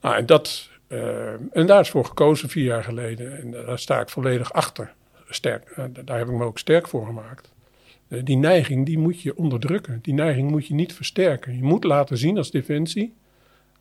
Nou, 0.00 0.16
en, 0.16 0.26
dat, 0.26 0.68
en 1.52 1.66
daar 1.66 1.80
is 1.80 1.90
voor 1.90 2.04
gekozen 2.04 2.48
vier 2.48 2.64
jaar 2.64 2.84
geleden 2.84 3.38
en 3.38 3.50
daar 3.50 3.78
sta 3.78 4.00
ik 4.00 4.08
volledig 4.08 4.52
achter. 4.52 4.94
Sterk, 5.28 5.74
uh, 5.76 5.84
daar 6.04 6.18
heb 6.18 6.28
ik 6.28 6.34
me 6.34 6.44
ook 6.44 6.58
sterk 6.58 6.88
voor 6.88 7.06
gemaakt. 7.06 7.52
Eh, 8.08 8.20
die 8.24 8.36
neiging 8.36 8.86
die 8.86 8.98
moet 8.98 9.20
je 9.20 9.36
onderdrukken. 9.36 9.98
Die 10.02 10.14
neiging 10.14 10.50
moet 10.50 10.66
je 10.66 10.74
niet 10.74 10.94
versterken. 10.94 11.56
Je 11.56 11.62
moet 11.62 11.84
laten 11.84 12.18
zien 12.18 12.36
als 12.36 12.50
defensie 12.50 13.14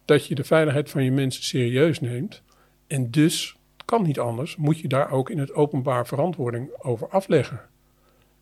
dat 0.06 0.26
je 0.26 0.36
de 0.36 0.44
veiligheid 0.44 0.90
van 0.90 1.04
je 1.04 1.12
mensen 1.12 1.44
serieus 1.44 2.00
neemt. 2.00 2.42
En 2.88 3.12
dus, 3.12 3.56
kan 3.86 4.04
niet 4.04 4.20
anders, 4.20 4.56
moet 4.56 4.80
je 4.80 4.88
daar 4.88 5.12
ook 5.12 5.30
in 5.30 5.40
het 5.40 5.54
openbaar 5.54 6.08
verantwoording 6.08 6.70
over 6.78 7.08
afleggen. 7.10 7.62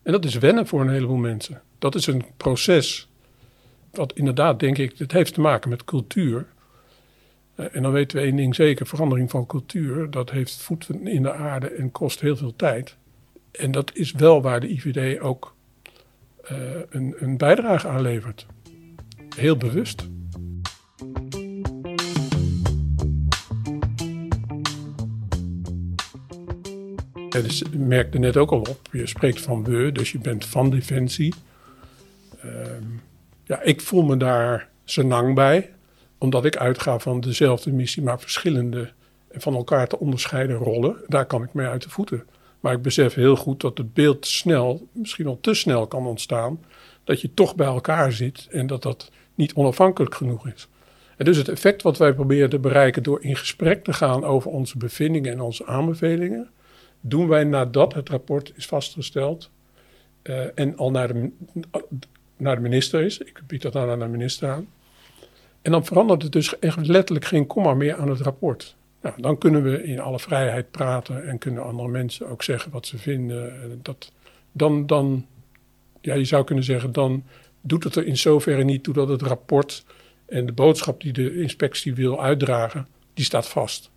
En 0.02 0.12
dat 0.12 0.24
is 0.24 0.38
wennen 0.38 0.66
voor 0.66 0.80
een 0.80 0.90
heleboel 0.90 1.16
mensen. 1.16 1.62
Dat 1.78 1.94
is 1.94 2.06
een 2.06 2.24
proces 2.36 3.08
wat 3.90 4.12
inderdaad, 4.12 4.60
denk 4.60 4.78
ik, 4.78 4.98
het 4.98 5.12
heeft 5.12 5.34
te 5.34 5.40
maken 5.40 5.70
met 5.70 5.84
cultuur. 5.84 6.46
Eh, 7.60 7.66
en 7.72 7.82
dan 7.82 7.92
weten 7.92 8.16
we 8.16 8.24
één 8.24 8.36
ding 8.36 8.54
zeker, 8.54 8.86
verandering 8.86 9.30
van 9.30 9.46
cultuur, 9.46 10.10
dat 10.10 10.30
heeft 10.30 10.62
voeten 10.62 11.06
in 11.06 11.22
de 11.22 11.32
aarde 11.32 11.68
en 11.68 11.90
kost 11.90 12.20
heel 12.20 12.36
veel 12.36 12.56
tijd. 12.56 12.96
En 13.50 13.70
dat 13.70 13.90
is 13.94 14.12
wel 14.12 14.42
waar 14.42 14.60
de 14.60 14.68
IVD 14.68 15.20
ook 15.20 15.54
uh, 16.52 16.58
een, 16.90 17.14
een 17.18 17.36
bijdrage 17.36 17.88
aan 17.88 18.00
levert. 18.00 18.46
Heel 19.36 19.56
bewust. 19.56 20.08
Ja, 27.30 27.40
dus 27.40 27.62
ik 27.62 27.74
merkte 27.74 28.18
net 28.18 28.36
ook 28.36 28.50
al 28.50 28.60
op, 28.60 28.80
je 28.92 29.06
spreekt 29.06 29.40
van 29.40 29.64
we, 29.64 29.92
dus 29.92 30.12
je 30.12 30.18
bent 30.18 30.44
van 30.44 30.70
Defensie. 30.70 31.34
Uh, 32.44 32.52
ja, 33.44 33.62
ik 33.62 33.80
voel 33.80 34.02
me 34.02 34.16
daar 34.16 34.68
senang 34.84 35.34
bij, 35.34 35.70
omdat 36.20 36.44
ik 36.44 36.56
uitga 36.56 36.98
van 36.98 37.20
dezelfde 37.20 37.72
missie, 37.72 38.02
maar 38.02 38.20
verschillende 38.20 38.92
en 39.28 39.40
van 39.40 39.54
elkaar 39.54 39.88
te 39.88 39.98
onderscheiden 39.98 40.56
rollen. 40.56 40.96
Daar 41.06 41.26
kan 41.26 41.42
ik 41.42 41.52
mee 41.52 41.66
uit 41.66 41.82
de 41.82 41.90
voeten. 41.90 42.26
Maar 42.60 42.72
ik 42.72 42.82
besef 42.82 43.14
heel 43.14 43.36
goed 43.36 43.60
dat 43.60 43.78
het 43.78 43.94
beeld 43.94 44.26
snel, 44.26 44.88
misschien 44.92 45.26
al 45.26 45.38
te 45.40 45.54
snel 45.54 45.86
kan 45.86 46.06
ontstaan, 46.06 46.60
dat 47.04 47.20
je 47.20 47.34
toch 47.34 47.54
bij 47.54 47.66
elkaar 47.66 48.12
zit 48.12 48.46
en 48.50 48.66
dat 48.66 48.82
dat 48.82 49.10
niet 49.34 49.54
onafhankelijk 49.54 50.14
genoeg 50.14 50.48
is. 50.48 50.68
En 51.16 51.24
dus 51.24 51.36
het 51.36 51.48
effect 51.48 51.82
wat 51.82 51.98
wij 51.98 52.14
proberen 52.14 52.50
te 52.50 52.58
bereiken 52.58 53.02
door 53.02 53.22
in 53.22 53.36
gesprek 53.36 53.84
te 53.84 53.92
gaan 53.92 54.24
over 54.24 54.50
onze 54.50 54.78
bevindingen 54.78 55.32
en 55.32 55.40
onze 55.40 55.66
aanbevelingen, 55.66 56.50
doen 57.00 57.28
wij 57.28 57.44
nadat 57.44 57.94
het 57.94 58.08
rapport 58.08 58.52
is 58.56 58.66
vastgesteld 58.66 59.50
uh, 60.22 60.44
en 60.54 60.76
al 60.76 60.90
naar 60.90 61.12
de, 61.12 61.30
naar 62.36 62.54
de 62.54 62.62
minister 62.62 63.02
is. 63.02 63.18
Ik 63.18 63.40
bied 63.46 63.62
dat 63.62 63.72
dan 63.72 63.90
aan 63.90 63.98
de 63.98 64.06
minister 64.06 64.48
aan. 64.48 64.68
En 65.62 65.72
dan 65.72 65.84
verandert 65.84 66.22
het 66.22 66.32
dus 66.32 66.58
echt 66.58 66.86
letterlijk 66.86 67.26
geen 67.26 67.46
komma 67.46 67.74
meer 67.74 67.96
aan 67.96 68.10
het 68.10 68.20
rapport. 68.20 68.76
Nou, 69.02 69.20
dan 69.20 69.38
kunnen 69.38 69.62
we 69.62 69.82
in 69.82 70.00
alle 70.00 70.18
vrijheid 70.18 70.70
praten 70.70 71.28
en 71.28 71.38
kunnen 71.38 71.64
andere 71.64 71.88
mensen 71.88 72.28
ook 72.28 72.42
zeggen 72.42 72.70
wat 72.70 72.86
ze 72.86 72.98
vinden. 72.98 73.78
Dat, 73.82 74.12
dan, 74.52 74.86
dan, 74.86 75.26
ja, 76.00 76.14
je 76.14 76.24
zou 76.24 76.44
kunnen 76.44 76.64
zeggen, 76.64 76.92
dan 76.92 77.24
doet 77.60 77.84
het 77.84 77.96
er 77.96 78.06
in 78.06 78.16
zoverre 78.16 78.64
niet 78.64 78.82
toe 78.82 78.94
dat 78.94 79.08
het 79.08 79.22
rapport 79.22 79.84
en 80.26 80.46
de 80.46 80.52
boodschap 80.52 81.00
die 81.00 81.12
de 81.12 81.40
inspectie 81.40 81.94
wil 81.94 82.22
uitdragen, 82.22 82.86
die 83.14 83.24
staat 83.24 83.48
vast. 83.48 83.90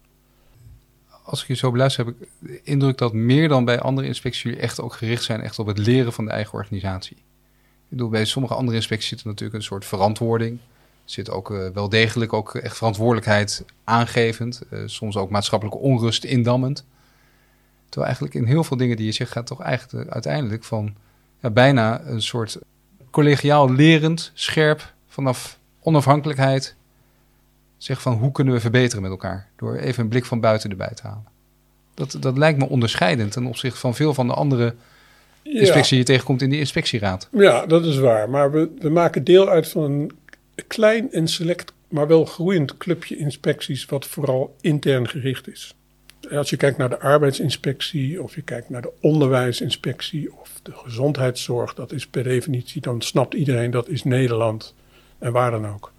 Als 1.23 1.41
ik 1.41 1.47
je 1.47 1.53
zo 1.53 1.71
beluister, 1.71 2.05
heb 2.05 2.15
ik 2.19 2.27
de 2.39 2.61
indruk 2.63 2.97
dat 2.97 3.13
meer 3.13 3.47
dan 3.47 3.65
bij 3.65 3.79
andere 3.79 4.07
inspecties 4.07 4.43
jullie 4.43 4.59
echt 4.59 4.81
ook 4.81 4.93
gericht 4.93 5.23
zijn 5.23 5.41
echt 5.41 5.59
op 5.59 5.67
het 5.67 5.77
leren 5.77 6.13
van 6.13 6.25
de 6.25 6.31
eigen 6.31 6.53
organisatie. 6.53 7.17
Ik 7.17 7.89
bedoel, 7.89 8.09
bij 8.09 8.25
sommige 8.25 8.53
andere 8.53 8.77
inspecties 8.77 9.09
zit 9.09 9.21
er 9.21 9.27
natuurlijk 9.27 9.57
een 9.57 9.63
soort 9.63 9.85
verantwoording. 9.85 10.59
Zit 11.05 11.29
ook 11.29 11.49
uh, 11.49 11.67
wel 11.73 11.89
degelijk 11.89 12.33
ook 12.33 12.55
echt 12.55 12.77
verantwoordelijkheid 12.77 13.65
aangevend. 13.83 14.61
Uh, 14.71 14.79
soms 14.85 15.17
ook 15.17 15.29
maatschappelijke 15.29 15.79
onrust 15.79 16.23
indammend. 16.23 16.85
Terwijl 17.89 18.05
eigenlijk 18.05 18.35
in 18.35 18.45
heel 18.45 18.63
veel 18.63 18.77
dingen 18.77 18.97
die 18.97 19.05
je 19.05 19.11
zegt 19.11 19.31
gaat 19.31 19.45
toch 19.45 19.61
eigenlijk 19.61 20.09
uiteindelijk 20.09 20.63
van 20.63 20.95
ja, 21.39 21.49
bijna 21.49 22.01
een 22.05 22.21
soort 22.21 22.59
collegiaal 23.11 23.71
lerend, 23.71 24.31
scherp, 24.33 24.93
vanaf 25.07 25.59
onafhankelijkheid. 25.81 26.75
Zeg 27.77 28.01
van 28.01 28.13
hoe 28.13 28.31
kunnen 28.31 28.53
we 28.53 28.59
verbeteren 28.59 29.01
met 29.01 29.11
elkaar? 29.11 29.47
Door 29.55 29.75
even 29.75 30.03
een 30.03 30.09
blik 30.09 30.25
van 30.25 30.39
buiten 30.39 30.69
erbij 30.69 30.93
te 30.93 31.07
halen. 31.07 31.27
Dat, 31.93 32.17
dat 32.19 32.37
lijkt 32.37 32.59
me 32.59 32.69
onderscheidend 32.69 33.31
ten 33.31 33.45
opzichte 33.45 33.79
van 33.79 33.95
veel 33.95 34.13
van 34.13 34.27
de 34.27 34.33
andere 34.33 34.75
inspecties 35.41 35.89
die 35.89 35.97
je 35.97 36.03
tegenkomt 36.03 36.41
in 36.41 36.49
die 36.49 36.59
inspectieraad. 36.59 37.27
Ja, 37.31 37.65
dat 37.65 37.85
is 37.85 37.97
waar. 37.97 38.29
Maar 38.29 38.51
we, 38.51 38.69
we 38.79 38.89
maken 38.89 39.23
deel 39.23 39.49
uit 39.49 39.67
van 39.67 39.83
een 39.83 40.11
klein 40.67 41.11
en 41.11 41.27
select, 41.27 41.73
maar 41.87 42.07
wel 42.07 42.25
groeiend 42.25 42.77
clubje 42.77 43.17
inspecties, 43.17 43.85
wat 43.85 44.07
vooral 44.07 44.55
intern 44.61 45.09
gericht 45.09 45.47
is. 45.47 45.75
Als 46.31 46.49
je 46.49 46.57
kijkt 46.57 46.77
naar 46.77 46.89
de 46.89 46.99
arbeidsinspectie, 46.99 48.23
of 48.23 48.35
je 48.35 48.41
kijkt 48.41 48.69
naar 48.69 48.81
de 48.81 48.91
onderwijsinspectie, 48.99 50.33
of 50.33 50.59
de 50.63 50.71
gezondheidszorg, 50.75 51.73
dat 51.73 51.91
is 51.91 52.07
per 52.07 52.23
definitie, 52.23 52.81
dan 52.81 53.01
snapt 53.01 53.33
iedereen 53.33 53.71
dat 53.71 53.89
is 53.89 54.03
Nederland 54.03 54.75
en 55.19 55.31
waar 55.31 55.51
dan 55.51 55.67
ook. 55.67 55.91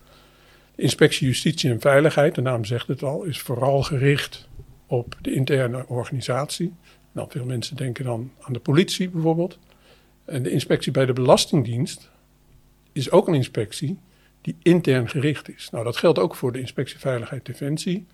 De 0.74 0.82
inspectie 0.82 1.26
Justitie 1.26 1.70
en 1.70 1.80
Veiligheid, 1.80 2.34
de 2.34 2.40
naam 2.40 2.64
zegt 2.64 2.88
het 2.88 3.02
al, 3.02 3.22
is 3.22 3.40
vooral 3.40 3.82
gericht 3.82 4.48
op 4.86 5.16
de 5.20 5.32
interne 5.32 5.86
organisatie. 5.88 6.72
Nou, 7.12 7.28
veel 7.30 7.44
mensen 7.44 7.76
denken 7.76 8.04
dan 8.04 8.30
aan 8.40 8.52
de 8.52 8.58
politie 8.58 9.08
bijvoorbeeld. 9.08 9.58
En 10.24 10.42
de 10.42 10.50
inspectie 10.50 10.92
bij 10.92 11.06
de 11.06 11.12
Belastingdienst 11.12 12.10
is 12.92 13.10
ook 13.10 13.28
een 13.28 13.34
inspectie 13.34 13.98
die 14.44 14.56
intern 14.62 15.08
gericht 15.08 15.48
is. 15.48 15.68
Nou, 15.70 15.84
dat 15.84 15.96
geldt 15.96 16.18
ook 16.18 16.36
voor 16.36 16.52
de 16.52 16.60
inspectie 16.60 16.98
Veiligheid 16.98 17.46
Defensie. 17.46 18.06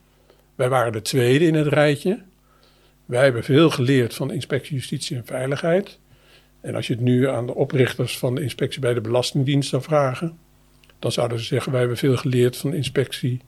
Wij 0.55 0.69
waren 0.69 0.93
de 0.93 1.03
tweede 1.03 1.45
in 1.45 1.55
het 1.55 1.67
rijtje. 1.67 2.23
Wij 3.07 3.23
hebben 3.23 3.45
veel 3.45 3.71
geleerd 3.71 4.15
van 4.15 4.33
inspectie 4.33 4.75
Justitie 4.75 5.17
en 5.17 5.27
Veiligheid. 5.27 5.99
En 6.61 6.75
als 6.75 6.87
je 6.87 6.93
het 6.93 7.03
nu 7.03 7.29
aan 7.29 7.47
de 7.47 7.55
oprichters 7.55 8.19
van 8.19 8.35
de 8.35 8.43
inspectie 8.43 8.81
bij 8.81 8.95
de 8.95 9.01
Belastingdienst 9.01 9.69
zou 9.69 9.83
vragen, 9.83 10.39
dan 10.99 11.13
zouden 11.13 11.39
ze 11.39 11.45
zeggen: 11.45 11.71
Wij 11.71 11.81
hebben 11.81 11.99
veel 11.99 12.17
geleerd 12.17 12.57
van 12.57 12.75
inspectie 12.75 13.41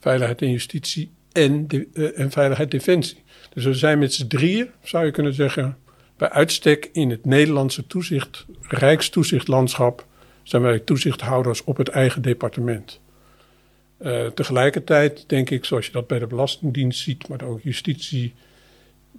Veiligheid 0.00 0.42
en 0.42 0.50
Justitie 0.50 1.10
en, 1.32 1.68
de, 1.68 1.88
uh, 1.92 2.18
en 2.18 2.30
Veiligheid 2.30 2.70
Defensie. 2.70 3.22
Dus 3.54 3.64
we 3.64 3.74
zijn 3.74 3.98
met 3.98 4.14
z'n 4.14 4.26
drieën, 4.26 4.70
zou 4.82 5.04
je 5.04 5.10
kunnen 5.10 5.34
zeggen, 5.34 5.78
bij 6.16 6.30
uitstek 6.30 6.88
in 6.92 7.10
het 7.10 7.24
Nederlandse 7.24 7.86
toezicht, 7.86 8.46
Rijkstoezichtlandschap, 8.60 10.05
zijn 10.46 10.62
wij 10.62 10.78
toezichthouders 10.78 11.64
op 11.64 11.76
het 11.76 11.88
eigen 11.88 12.22
departement. 12.22 13.00
Uh, 14.00 14.26
tegelijkertijd 14.26 15.24
denk 15.28 15.50
ik, 15.50 15.64
zoals 15.64 15.86
je 15.86 15.92
dat 15.92 16.06
bij 16.06 16.18
de 16.18 16.26
Belastingdienst 16.26 17.00
ziet, 17.00 17.28
maar 17.28 17.42
ook 17.42 17.60
justitie, 17.62 18.34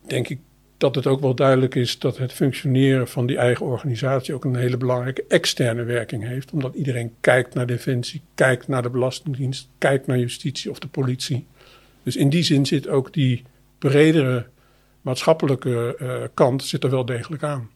denk 0.05 0.29
ik 0.29 0.39
dat 0.77 0.95
het 0.95 1.07
ook 1.07 1.21
wel 1.21 1.35
duidelijk 1.35 1.75
is 1.75 1.99
dat 1.99 2.17
het 2.17 2.33
functioneren 2.33 3.07
van 3.07 3.25
die 3.25 3.37
eigen 3.37 3.65
organisatie 3.65 4.33
ook 4.33 4.45
een 4.45 4.55
hele 4.55 4.77
belangrijke 4.77 5.25
externe 5.27 5.83
werking 5.83 6.23
heeft. 6.27 6.51
Omdat 6.51 6.75
iedereen 6.75 7.13
kijkt 7.21 7.53
naar 7.53 7.65
defensie, 7.65 8.21
kijkt 8.35 8.67
naar 8.67 8.81
de 8.81 8.89
Belastingdienst, 8.89 9.69
kijkt 9.77 10.07
naar 10.07 10.19
justitie 10.19 10.71
of 10.71 10.79
de 10.79 10.87
politie. 10.87 11.45
Dus 12.03 12.15
in 12.15 12.29
die 12.29 12.43
zin 12.43 12.65
zit 12.65 12.87
ook 12.87 13.13
die 13.13 13.43
bredere 13.77 14.47
maatschappelijke 15.01 15.97
uh, 16.01 16.23
kant 16.33 16.63
zit 16.63 16.83
er 16.83 16.89
wel 16.89 17.05
degelijk 17.05 17.43
aan. 17.43 17.69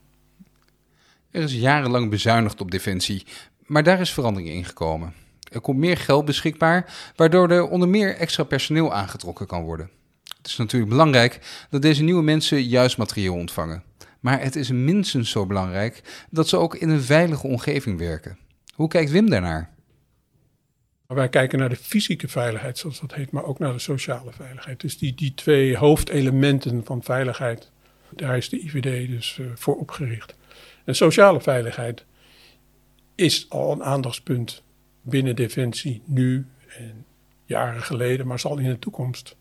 Er 1.32 1.42
is 1.44 1.54
jarenlang 1.54 2.10
bezuinigd 2.10 2.62
op 2.62 2.72
defensie, 2.72 3.26
maar 3.66 3.84
daar 3.84 4.00
is 4.00 4.14
verandering 4.14 4.50
in 4.50 4.66
gekomen. 4.66 5.14
Er 5.52 5.62
komt 5.62 5.78
meer 5.78 5.98
geld 5.98 6.26
beschikbaar, 6.26 6.94
waardoor 7.16 7.50
er 7.50 7.68
onder 7.68 7.90
meer 7.90 8.16
extra 8.16 8.44
personeel 8.44 8.94
aangetrokken 8.94 9.48
kan 9.48 9.64
worden. 9.64 9.90
Het 10.38 10.48
is 10.48 10.58
natuurlijk 10.58 10.92
belangrijk 10.92 11.40
dat 11.70 11.82
deze 11.82 12.04
nieuwe 12.04 12.24
mensen 12.24 12.64
juist 12.64 12.98
materieel 12.98 13.36
ontvangen. 13.36 13.84
Maar 14.20 14.42
het 14.42 14.56
is 14.56 14.72
minstens 14.72 15.30
zo 15.30 15.46
belangrijk 15.46 16.26
dat 16.30 16.48
ze 16.48 16.58
ook 16.58 16.76
in 16.76 16.90
een 16.90 17.02
veilige 17.02 17.48
omgeving 17.48 18.00
werken. 18.00 18.38
Hoe 18.74 18.88
kijkt 18.88 19.12
Wim 19.12 19.30
daarnaar? 19.30 19.70
Wij 21.08 21.30
kijken 21.30 21.60
naar 21.60 21.70
de 21.70 21.76
fysieke 21.76 22.28
veiligheid, 22.28 22.78
zoals 22.78 23.00
dat 23.00 23.14
heet, 23.14 23.32
maar 23.32 23.44
ook 23.44 23.60
naar 23.60 23.74
de 23.74 23.80
sociale 23.80 24.32
veiligheid. 24.32 24.82
Dus 24.82 24.98
die, 24.98 25.16
die 25.16 25.34
twee 25.34 25.78
hoofdelementen 25.78 26.86
van 26.86 27.04
veiligheid, 27.04 27.72
daar 28.10 28.38
is 28.38 28.50
de 28.50 28.60
IVD 28.60 29.10
dus 29.10 29.38
uh, 29.42 29.48
voor 29.56 29.76
opgericht. 29.76 30.36
En 30.84 30.96
sociale 30.96 31.42
veiligheid 31.42 32.06
is 33.16 33.46
al 33.50 33.72
een 33.72 33.84
aandachtspunt 33.84 34.64
binnen 35.02 35.36
Defensie 35.36 36.02
nu 36.06 36.46
en 36.78 37.06
jaren 37.46 37.82
geleden, 37.82 38.28
maar 38.28 38.40
zal 38.40 38.58
in 38.58 38.70
de 38.70 38.80
toekomst 38.80 39.36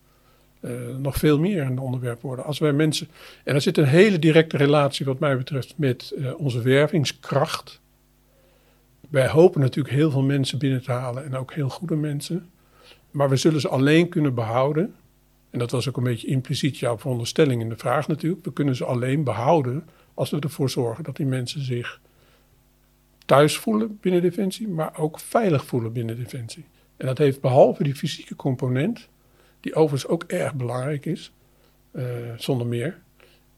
uh, 0.61 0.97
nog 0.97 1.17
veel 1.17 1.39
meer 1.39 1.63
een 1.63 1.79
onderwerp 1.79 2.23
worden. 2.23 2.45
Als 2.45 2.59
wij 2.59 2.73
mensen. 2.73 3.09
En 3.45 3.55
er 3.55 3.61
zit 3.61 3.79
een 3.79 3.85
hele 3.85 4.19
directe 4.19 4.57
relatie, 4.57 5.07
wat 5.07 5.19
mij 5.19 5.37
betreft, 5.37 5.75
met 5.77 6.13
uh, 6.17 6.41
onze 6.41 6.63
wervingskracht. 6.63 7.81
Wij 9.09 9.29
hopen 9.29 9.61
natuurlijk 9.61 9.95
heel 9.95 10.11
veel 10.11 10.23
mensen 10.23 10.59
binnen 10.59 10.83
te 10.83 10.93
halen 10.93 11.25
en 11.25 11.37
ook 11.37 11.53
heel 11.53 11.69
goede 11.69 11.97
mensen. 11.97 12.51
Maar 13.11 13.29
we 13.29 13.37
zullen 13.37 13.61
ze 13.61 13.69
alleen 13.69 14.09
kunnen 14.09 14.35
behouden. 14.35 14.95
En 15.51 15.59
dat 15.59 15.71
was 15.71 15.89
ook 15.89 15.97
een 15.97 16.05
beetje 16.05 16.27
impliciet 16.27 16.79
jouw 16.79 16.99
veronderstelling 16.99 17.61
in 17.63 17.69
de 17.69 17.77
vraag 17.77 18.09
natuurlijk. 18.09 18.45
We 18.45 18.53
kunnen 18.53 18.77
ze 18.77 18.85
alleen 18.85 19.25
behouden 19.25 19.85
als 20.15 20.31
we 20.31 20.41
ervoor 20.41 20.71
zorgen 20.71 21.05
dat 21.05 21.17
die 21.17 21.27
mensen 21.27 21.65
zich 21.65 22.01
thuis 23.27 23.57
voelen 23.57 23.99
binnen 24.01 24.23
Defensie, 24.23 24.69
maar 24.69 24.99
ook 24.99 25.19
veilig 25.19 25.65
voelen 25.65 25.93
binnen 25.93 26.17
Defensie. 26.17 26.65
En 26.97 27.07
dat 27.07 27.19
heeft 27.19 27.41
behalve 27.41 27.83
die 27.83 27.95
fysieke 27.95 28.37
component, 28.37 29.09
die 29.61 29.75
overigens 29.75 30.13
ook 30.13 30.23
erg 30.23 30.55
belangrijk 30.55 31.07
is, 31.07 31.33
uh, 31.93 32.05
zonder 32.37 32.67
meer, 32.67 32.99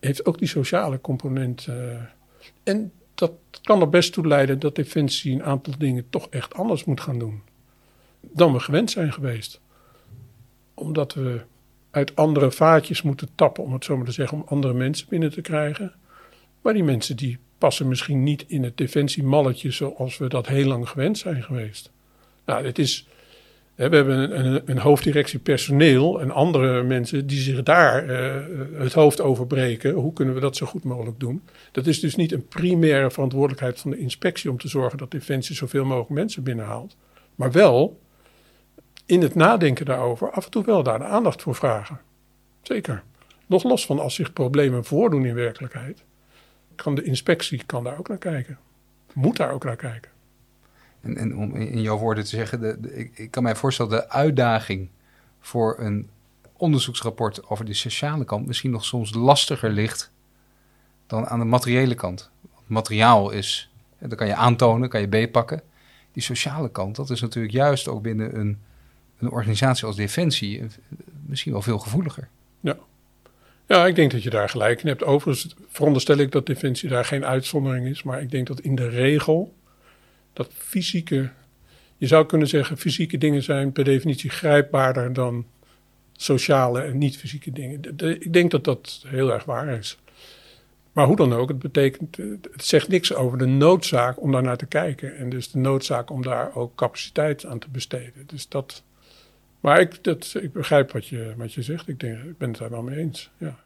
heeft 0.01 0.27
ook 0.27 0.39
die 0.39 0.49
sociale 0.49 1.01
component. 1.01 1.67
Uh, 1.67 1.75
en 2.63 2.93
dat 3.15 3.33
kan 3.63 3.81
er 3.81 3.89
best 3.89 4.13
toe 4.13 4.27
leiden 4.27 4.59
dat 4.59 4.75
Defensie 4.75 5.35
een 5.35 5.43
aantal 5.43 5.75
dingen 5.79 6.07
toch 6.11 6.27
echt 6.31 6.55
anders 6.55 6.85
moet 6.85 7.01
gaan 7.01 7.19
doen. 7.19 7.43
dan 8.21 8.53
we 8.53 8.61
gewend 8.61 8.91
zijn 8.91 9.13
geweest. 9.13 9.61
Omdat 10.75 11.15
we 11.15 11.41
uit 11.91 12.17
andere 12.17 12.51
vaatjes 12.51 13.03
moeten 13.03 13.29
tappen, 13.35 13.65
om 13.65 13.73
het 13.73 13.85
zo 13.85 13.97
maar 13.97 14.07
te 14.07 14.13
zeggen, 14.13 14.39
om 14.39 14.45
andere 14.47 14.73
mensen 14.73 15.09
binnen 15.09 15.31
te 15.31 15.41
krijgen. 15.41 15.95
Maar 16.63 16.73
die 16.73 16.85
mensen 16.85 17.17
die 17.17 17.39
passen 17.59 17.89
misschien 17.89 18.23
niet 18.23 18.45
in 18.47 18.63
het 18.63 18.77
defensiemalletje 18.77 19.71
zoals 19.71 20.19
we 20.19 20.29
dat 20.29 20.47
heel 20.47 20.67
lang 20.67 20.89
gewend 20.89 21.19
zijn 21.19 21.43
geweest. 21.43 21.91
Nou, 22.45 22.65
het 22.67 22.79
is, 22.79 23.09
we 23.75 23.83
hebben 23.83 24.39
een, 24.47 24.63
een, 24.65 24.79
hoofddirectie 24.79 25.39
personeel 25.39 26.21
en 26.21 26.31
andere 26.31 26.83
mensen 26.83 27.27
die 27.27 27.41
zich 27.41 27.63
daar 27.63 28.05
uh, 28.05 28.81
het 28.81 28.93
hoofd 28.93 29.21
over 29.21 29.47
breken. 29.47 29.93
Hoe 29.93 30.13
kunnen 30.13 30.35
we 30.35 30.41
dat 30.41 30.57
zo 30.57 30.67
goed 30.67 30.85
mogelijk 30.85 31.21
doen? 31.21 31.43
Dat 31.73 31.87
is 31.87 32.01
dus 32.01 32.17
niet 32.17 32.33
een 32.33 32.49
primaire 32.49 33.11
verantwoordelijkheid 33.11 33.81
van 33.81 33.91
de 33.91 33.99
inspectie 33.99 34.51
om 34.51 34.59
te 34.59 34.69
zorgen 34.69 34.99
dat 34.99 35.11
Defensie 35.11 35.57
zoveel 35.57 35.85
mogelijk 35.85 36.11
mensen 36.11 36.43
binnenhaalt. 36.43 36.97
Maar 37.35 37.53
wel 37.53 38.01
in 39.07 39.23
het 39.23 39.35
nadenken 39.35 39.87
daarover 39.87 40.31
af 40.31 40.45
en 40.45 40.51
toe 40.51 40.65
wel 40.65 40.83
daar 40.83 40.99
de 40.99 41.05
aandacht 41.05 41.43
voor 41.43 41.55
vragen. 41.55 42.01
Zeker. 42.63 43.03
Nog 43.47 43.63
los 43.63 43.87
van 43.87 43.99
als 43.99 44.15
zich 44.15 44.33
problemen 44.33 44.85
voordoen 44.85 45.25
in 45.25 45.35
werkelijkheid, 45.35 46.03
kan 46.75 46.95
de 46.95 47.03
inspectie 47.03 47.63
kan 47.67 47.85
daar 47.85 47.99
ook 47.99 48.09
naar 48.09 48.19
kijken. 48.19 48.59
Moet 49.13 49.37
daar 49.37 49.53
ook 49.53 49.65
naar 49.65 49.77
kijken. 49.77 50.11
En, 51.01 51.17
en 51.17 51.37
om 51.37 51.55
in 51.55 51.83
jouw 51.83 51.99
woorden 51.99 52.25
te 52.25 52.31
zeggen, 52.31 52.61
de, 52.61 52.79
ik, 52.95 53.19
ik, 53.19 53.31
kan 53.31 53.43
mij 53.43 53.57
voorstellen 53.57 53.91
de 53.91 54.09
uitdaging 54.09 54.89
voor 55.41 55.79
een 55.79 56.09
onderzoeksrapport 56.57 57.49
over 57.49 57.65
de 57.65 57.75
sociale 57.75 58.25
kant 58.25 58.47
misschien 58.47 58.71
nog 58.71 58.85
soms 58.85 59.15
lastiger 59.15 59.71
ligt 59.71 60.11
dan 61.07 61.27
aan 61.27 61.39
de 61.39 61.45
materiële 61.45 61.95
kant. 61.95 62.31
materiaal 62.67 63.31
is, 63.31 63.71
dat 63.99 64.15
kan 64.15 64.27
je 64.27 64.35
aantonen, 64.35 64.89
kan 64.89 65.01
je 65.01 65.09
beetpakken. 65.09 65.63
Die 66.13 66.23
sociale 66.23 66.71
kant, 66.71 66.97
dat 66.97 67.11
is 67.11 67.21
natuurlijk 67.21 67.55
juist 67.55 67.89
ook 67.89 68.03
binnen 68.03 68.39
een, 68.39 68.59
een 69.19 69.31
organisatie 69.31 69.87
als 69.87 69.97
Defensie 69.97 70.61
eh, 70.61 70.67
misschien 71.27 71.53
wel 71.53 71.63
veel 71.63 71.79
gevoeliger. 71.79 72.29
Ja. 72.61 72.77
Ja, 73.73 73.87
ik 73.87 73.95
denk 73.95 74.11
dat 74.11 74.23
je 74.23 74.31
daar 74.31 74.49
gelijk 74.49 74.83
in 74.83 74.89
hebt. 74.89 75.05
Overigens 75.05 75.55
veronderstel 75.69 76.17
ik 76.17 76.33
dat 76.33 76.47
Defensie 76.47 76.89
daar 76.89 77.05
geen 77.05 77.25
uitzondering 77.25 77.87
is. 77.87 78.03
Maar 78.03 78.23
ik 78.23 78.31
denk 78.31 78.47
dat 78.47 78.61
in 78.61 78.75
de 78.75 78.89
regel 78.89 79.55
dat 80.33 80.51
fysieke, 80.53 81.31
je 81.97 82.07
zou 82.07 82.27
kunnen 82.27 82.49
zeggen, 82.49 82.79
fysieke 82.79 83.19
dingen 83.19 83.43
zijn 83.43 83.73
per 83.73 83.85
definitie 83.85 84.31
grijpbaarder 84.31 85.13
dan 85.13 85.47
sociale 86.17 86.81
en 86.81 86.99
niet-fysieke 86.99 87.53
dingen. 87.53 87.81
Ik 88.21 88.33
denk 88.33 88.51
dat 88.51 88.65
dat 88.65 89.05
heel 89.07 89.33
erg 89.33 89.45
waar 89.45 89.69
is. 89.69 89.99
Maar 90.93 91.07
hoe 91.07 91.17
dan 91.17 91.33
ook, 91.33 91.49
het 91.49 91.59
betekent, 91.59 92.17
het 92.17 92.65
zegt 92.65 92.89
niks 92.89 93.15
over 93.15 93.39
de 93.39 93.47
noodzaak 93.47 94.21
om 94.21 94.33
daar 94.33 94.43
naar 94.43 94.57
te 94.57 94.67
kijken. 94.67 95.17
En 95.17 95.29
dus 95.29 95.51
de 95.51 95.59
noodzaak 95.59 96.11
om 96.11 96.23
daar 96.23 96.55
ook 96.55 96.75
capaciteit 96.75 97.47
aan 97.47 97.59
te 97.59 97.69
besteden. 97.71 98.27
Dus 98.27 98.49
dat. 98.49 98.83
Maar 99.63 99.81
ik, 99.81 100.05
dat, 100.05 100.35
ik 100.41 100.53
begrijp 100.53 100.93
wat 100.93 101.07
je, 101.07 101.33
wat 101.37 101.53
je 101.53 101.63
zegt. 101.63 101.89
Ik, 101.89 102.01
denk, 102.01 102.23
ik 102.23 102.39
ben 102.39 102.49
het 102.49 102.59
daar 102.59 102.71
wel 102.71 102.83
mee 102.83 102.99
eens. 102.99 103.31
Ja. 103.39 103.57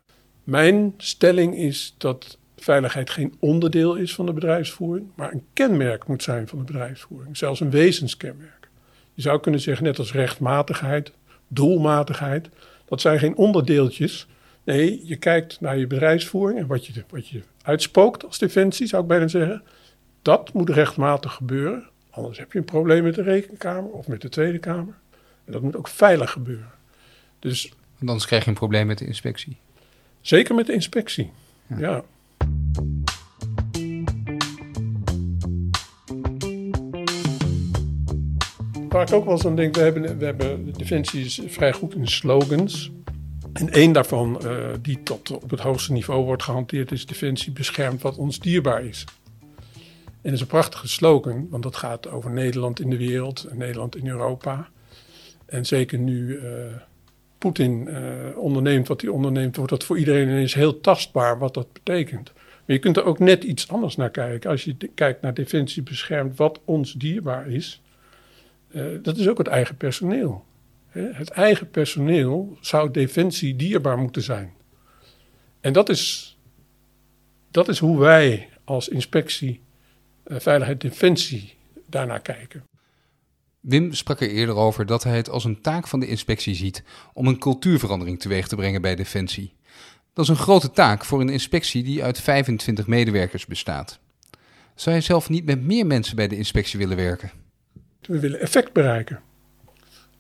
Mijn 0.45 0.95
stelling 0.97 1.57
is 1.57 1.95
dat 1.99 2.39
veiligheid 2.57 3.11
geen 3.11 3.35
onderdeel 3.39 3.95
is 3.95 4.15
van 4.15 4.27
de 4.27 4.33
bedrijfsvoering, 4.33 5.11
maar 5.15 5.33
een 5.33 5.45
kenmerk 5.53 6.07
moet 6.07 6.23
zijn 6.23 6.49
van 6.49 6.59
de 6.59 6.65
bedrijfsvoering. 6.65 7.37
Zelfs 7.37 7.61
een 7.61 7.71
wezenskenmerk. 7.71 8.69
Je 9.15 9.23
zou 9.23 9.41
kunnen 9.41 9.61
zeggen, 9.61 9.85
net 9.85 9.99
als 9.99 10.13
rechtmatigheid, 10.13 11.13
doelmatigheid, 11.49 12.49
dat 12.85 13.01
zijn 13.01 13.19
geen 13.19 13.37
onderdeeltjes. 13.37 14.27
Nee, 14.65 15.01
je 15.05 15.17
kijkt 15.17 15.61
naar 15.61 15.79
je 15.79 15.87
bedrijfsvoering 15.87 16.61
en 16.61 16.67
wat 16.67 16.87
je, 16.87 17.05
wat 17.09 17.29
je 17.29 17.43
uitspookt 17.63 18.25
als 18.25 18.39
defensie, 18.39 18.87
zou 18.87 19.03
ik 19.03 19.09
bijna 19.09 19.29
zeggen. 19.29 19.63
Dat 20.23 20.53
moet 20.53 20.71
rechtmatig 20.71 21.33
gebeuren. 21.33 21.91
Anders 22.11 22.39
heb 22.39 22.53
je 22.53 22.59
een 22.59 22.65
probleem 22.65 23.03
met 23.03 23.15
de 23.15 23.23
rekenkamer 23.23 23.91
of 23.91 24.09
met 24.09 24.21
de 24.21 24.29
Tweede 24.29 24.59
Kamer. 24.59 24.95
En 25.47 25.53
dat 25.53 25.63
moet 25.63 25.77
ook 25.77 25.89
veilig 25.89 26.31
gebeuren. 26.31 26.71
Dus, 27.39 27.73
anders 28.01 28.27
krijg 28.27 28.45
je 28.45 28.51
een 28.51 28.57
probleem 28.57 28.87
met 28.87 28.99
de 28.99 29.07
inspectie. 29.07 29.57
Zeker 30.21 30.55
met 30.55 30.67
de 30.67 30.73
inspectie. 30.73 31.31
ja. 31.77 32.05
Waar 38.89 39.09
ik 39.09 39.15
ook 39.15 39.25
wel 39.25 39.33
eens 39.33 39.47
aan 39.47 39.57
denk, 39.57 39.75
we 39.75 39.81
hebben, 39.81 40.19
we 40.19 40.25
hebben 40.25 40.73
Defensie 40.73 41.25
is 41.25 41.41
vrij 41.47 41.73
goed 41.73 41.95
in 41.95 42.09
slogans. 42.09 42.91
En 43.53 43.71
één 43.71 43.93
daarvan, 43.93 44.41
uh, 44.45 44.69
die 44.83 45.03
tot 45.03 45.31
op 45.31 45.51
het 45.51 45.61
hoogste 45.61 45.93
niveau 45.93 46.25
wordt 46.25 46.43
gehanteerd, 46.43 46.93
is 46.93 47.07
Defensie 47.07 47.53
beschermt 47.53 48.03
wat 48.03 48.17
ons 48.17 48.39
dierbaar 48.41 48.85
is. 48.85 49.05
En 49.77 49.83
dat 50.23 50.33
is 50.33 50.41
een 50.41 50.47
prachtige 50.47 50.89
slogan, 50.89 51.49
want 51.51 51.63
dat 51.63 51.77
gaat 51.77 52.11
over 52.11 52.31
Nederland 52.31 52.81
in 52.81 52.91
de 52.91 52.97
wereld 52.97 53.47
Nederland 53.53 53.97
in 53.97 54.09
Europa. 54.09 54.69
En 55.47 55.67
zeker 55.67 55.99
nu 55.99 56.39
uh, 56.39 56.51
Poetin 57.39 57.89
uh, 57.89 58.39
onderneemt 58.39 58.89
wat 58.89 59.01
hij 59.01 59.11
onderneemt, 59.11 59.57
wordt 59.57 59.71
dat 59.71 59.85
voor 59.85 59.99
iedereen 59.99 60.29
ineens 60.29 60.55
heel 60.55 60.81
tastbaar 60.81 61.39
wat 61.39 61.55
dat 61.55 61.73
betekent. 61.73 62.33
Maar 62.35 62.77
je 62.77 62.79
kunt 62.79 62.97
er 62.97 63.05
ook 63.05 63.19
net 63.19 63.45
iets 63.45 63.69
anders 63.69 63.97
naar 63.97 64.11
kijken. 64.11 64.51
Als 64.51 64.65
je 64.65 64.77
kijkt 64.95 65.23
naar 65.23 65.35
Defensie 65.35 65.83
beschermt 65.83 66.37
wat 66.37 66.61
ons 66.65 66.93
dierbaar 66.93 67.49
is, 67.49 67.83
uh, 68.71 68.85
dat 69.03 69.17
is 69.17 69.29
ook 69.29 69.39
het 69.39 69.47
eigen 69.47 69.77
personeel. 69.77 70.45
Het 70.99 71.31
eigen 71.31 71.71
personeel 71.71 72.57
zou 72.61 72.91
defensie 72.91 73.57
dierbaar 73.57 73.99
moeten 73.99 74.23
zijn. 74.23 74.53
En 75.61 75.73
dat 75.73 75.89
is, 75.89 76.37
dat 77.51 77.69
is 77.69 77.79
hoe 77.79 77.99
wij 77.99 78.49
als 78.65 78.89
inspectie 78.89 79.61
Veiligheid 80.25 80.81
Defensie 80.81 81.55
daarnaar 81.89 82.21
kijken. 82.21 82.63
Wim 83.67 83.93
sprak 83.93 84.21
er 84.21 84.31
eerder 84.31 84.55
over 84.55 84.87
dat 84.87 85.05
hij 85.05 85.17
het 85.17 85.31
als 85.31 85.45
een 85.45 85.61
taak 85.61 85.89
van 85.89 86.01
de 86.01 86.07
inspectie 86.07 86.55
ziet 86.55 86.83
om 87.13 87.27
een 87.27 87.39
cultuurverandering 87.39 88.21
teweeg 88.21 88.49
te 88.49 88.57
brengen 88.57 88.83
bij 88.83 88.97
Defensie. 88.97 89.55
Dat 90.13 90.25
is 90.25 90.31
een 90.31 90.37
grote 90.37 90.71
taak 90.71 91.05
voor 91.05 91.21
een 91.21 91.29
inspectie 91.29 91.83
die 91.83 92.05
uit 92.05 92.21
25 92.21 92.87
medewerkers 92.87 93.47
bestaat. 93.47 93.99
Zou 94.75 94.97
hij 94.97 95.05
zelf 95.05 95.29
niet 95.29 95.45
met 95.45 95.63
meer 95.63 95.87
mensen 95.87 96.17
bij 96.17 96.29
de 96.29 96.37
inspectie 96.37 96.79
willen 96.79 96.97
werken? 96.97 97.31
We 98.01 98.19
willen 98.19 98.41
effect 98.41 98.73
bereiken. 98.73 99.21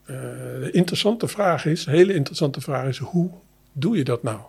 Uh, 0.02 0.16
de 0.60 0.70
interessante 0.72 1.28
vraag 1.28 1.66
is, 1.66 1.84
hele 1.84 2.14
interessante 2.14 2.60
vraag 2.60 2.88
is, 2.88 2.98
hoe 2.98 3.30
doe 3.72 3.96
je 3.96 4.04
dat 4.04 4.22
nou? 4.22 4.40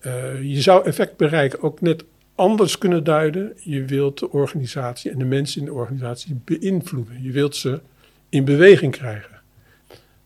Uh, 0.00 0.42
je 0.42 0.60
zou 0.60 0.84
effect 0.84 1.16
bereiken 1.16 1.62
ook 1.62 1.80
net 1.80 2.04
anders 2.40 2.78
kunnen 2.78 3.04
duiden. 3.04 3.52
Je 3.56 3.84
wilt 3.84 4.18
de 4.18 4.30
organisatie 4.30 5.10
en 5.10 5.18
de 5.18 5.24
mensen 5.24 5.60
in 5.60 5.66
de 5.66 5.72
organisatie 5.72 6.40
beïnvloeden. 6.44 7.22
Je 7.22 7.32
wilt 7.32 7.56
ze 7.56 7.80
in 8.28 8.44
beweging 8.44 8.92
krijgen. 8.92 9.40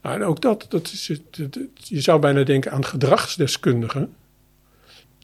Nou, 0.03 0.14
en 0.16 0.22
ook 0.22 0.40
dat, 0.40 0.66
dat 0.68 0.87
is, 0.92 1.20
je 1.74 2.00
zou 2.00 2.20
bijna 2.20 2.42
denken 2.42 2.72
aan 2.72 2.85
gedragsdeskundigen. 2.85 4.14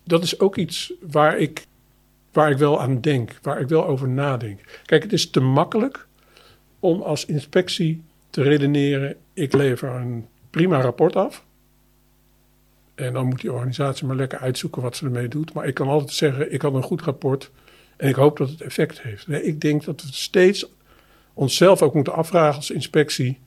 Dat 0.05 0.23
is 0.23 0.41
ook 0.41 0.57
iets 0.57 0.93
waar 1.01 1.39
ik, 1.39 1.67
waar 2.33 2.51
ik 2.51 2.59
wel 2.59 2.81
aan 2.81 3.01
denk, 3.01 3.39
waar 3.43 3.61
ik 3.61 3.69
wel 3.69 3.87
over 3.87 4.09
nadenk. 4.09 4.61
Kijk, 4.85 5.03
het 5.03 5.13
is 5.13 5.31
te 5.31 5.41
makkelijk 5.41 6.07
om 6.79 7.03
als 7.03 7.25
inspectie 7.25 8.03
te 8.31 8.43
redeneren: 8.43 9.17
ik 9.33 9.53
lever 9.53 9.89
een 9.89 10.27
prima 10.51 10.81
rapport 10.81 11.17
af. 11.17 11.45
En 13.01 13.13
dan 13.13 13.27
moet 13.27 13.41
die 13.41 13.53
organisatie 13.53 14.07
maar 14.07 14.17
lekker 14.17 14.39
uitzoeken 14.39 14.83
wat 14.83 14.97
ze 14.97 15.05
ermee 15.05 15.29
doet. 15.29 15.53
Maar 15.53 15.67
ik 15.67 15.75
kan 15.75 15.89
altijd 15.89 16.13
zeggen: 16.13 16.53
ik 16.53 16.63
had 16.63 16.75
een 16.75 16.83
goed 16.83 17.03
rapport 17.03 17.51
en 17.97 18.09
ik 18.09 18.15
hoop 18.15 18.37
dat 18.37 18.49
het 18.49 18.61
effect 18.61 19.03
heeft. 19.03 19.29
Nee, 19.29 19.43
ik 19.43 19.61
denk 19.61 19.85
dat 19.85 20.03
we 20.03 20.09
steeds 20.13 20.67
onszelf 21.35 21.83
ook 21.83 21.95
moeten 21.95 22.13
afvragen 22.13 22.57
als 22.57 22.71
inspectie. 22.71 23.39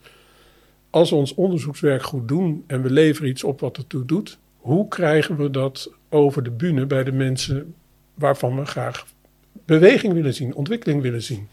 Als 0.90 1.10
we 1.10 1.16
ons 1.16 1.34
onderzoekswerk 1.34 2.04
goed 2.04 2.28
doen 2.28 2.64
en 2.68 2.82
we 2.82 2.90
leveren 2.90 3.30
iets 3.30 3.44
op 3.44 3.60
wat 3.60 3.78
ertoe 3.78 4.06
doet, 4.06 4.38
hoe 4.58 4.88
krijgen 4.88 5.38
we 5.38 5.50
dat 5.50 5.92
over 6.10 6.44
de 6.44 6.52
bühne 6.52 6.86
bij 6.86 7.04
de 7.04 7.12
mensen 7.12 7.74
waarvan 8.14 8.56
we 8.60 8.66
graag 8.66 9.06
beweging 9.66 10.14
willen 10.14 10.34
zien, 10.34 10.56
ontwikkeling 10.56 11.02
willen 11.02 11.24
zien? 11.24 11.48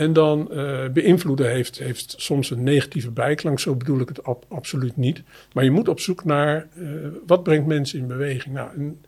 En 0.00 0.12
dan 0.12 0.48
uh, 0.50 0.88
beïnvloeden 0.88 1.50
heeft, 1.50 1.78
heeft 1.78 2.14
soms 2.18 2.50
een 2.50 2.62
negatieve 2.62 3.10
bijklank, 3.10 3.60
zo 3.60 3.74
bedoel 3.74 4.00
ik 4.00 4.08
het 4.08 4.20
absoluut 4.48 4.96
niet. 4.96 5.22
Maar 5.52 5.64
je 5.64 5.70
moet 5.70 5.88
op 5.88 6.00
zoek 6.00 6.24
naar 6.24 6.66
uh, 6.74 7.06
wat 7.26 7.42
brengt 7.42 7.66
mensen 7.66 7.98
in 7.98 8.06
beweging. 8.06 8.54
Nou, 8.54 8.70
en 8.76 9.00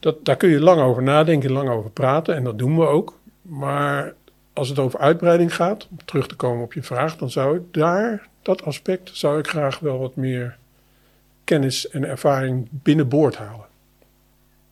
dat, 0.00 0.24
daar 0.24 0.36
kun 0.36 0.48
je 0.48 0.60
lang 0.60 0.80
over 0.80 1.02
nadenken, 1.02 1.52
lang 1.52 1.68
over 1.68 1.90
praten 1.90 2.34
en 2.34 2.44
dat 2.44 2.58
doen 2.58 2.76
we 2.78 2.86
ook. 2.86 3.18
Maar 3.42 4.14
als 4.52 4.68
het 4.68 4.78
over 4.78 4.98
uitbreiding 4.98 5.54
gaat, 5.54 5.88
om 5.90 5.96
terug 6.04 6.28
te 6.28 6.36
komen 6.36 6.64
op 6.64 6.72
je 6.72 6.82
vraag, 6.82 7.16
dan 7.16 7.30
zou 7.30 7.56
ik 7.56 7.62
daar, 7.70 8.28
dat 8.42 8.64
aspect, 8.64 9.10
zou 9.12 9.38
ik 9.38 9.46
graag 9.46 9.78
wel 9.78 9.98
wat 9.98 10.16
meer 10.16 10.56
kennis 11.44 11.88
en 11.88 12.04
ervaring 12.04 12.68
binnenboord 12.70 13.36
halen. 13.36 13.66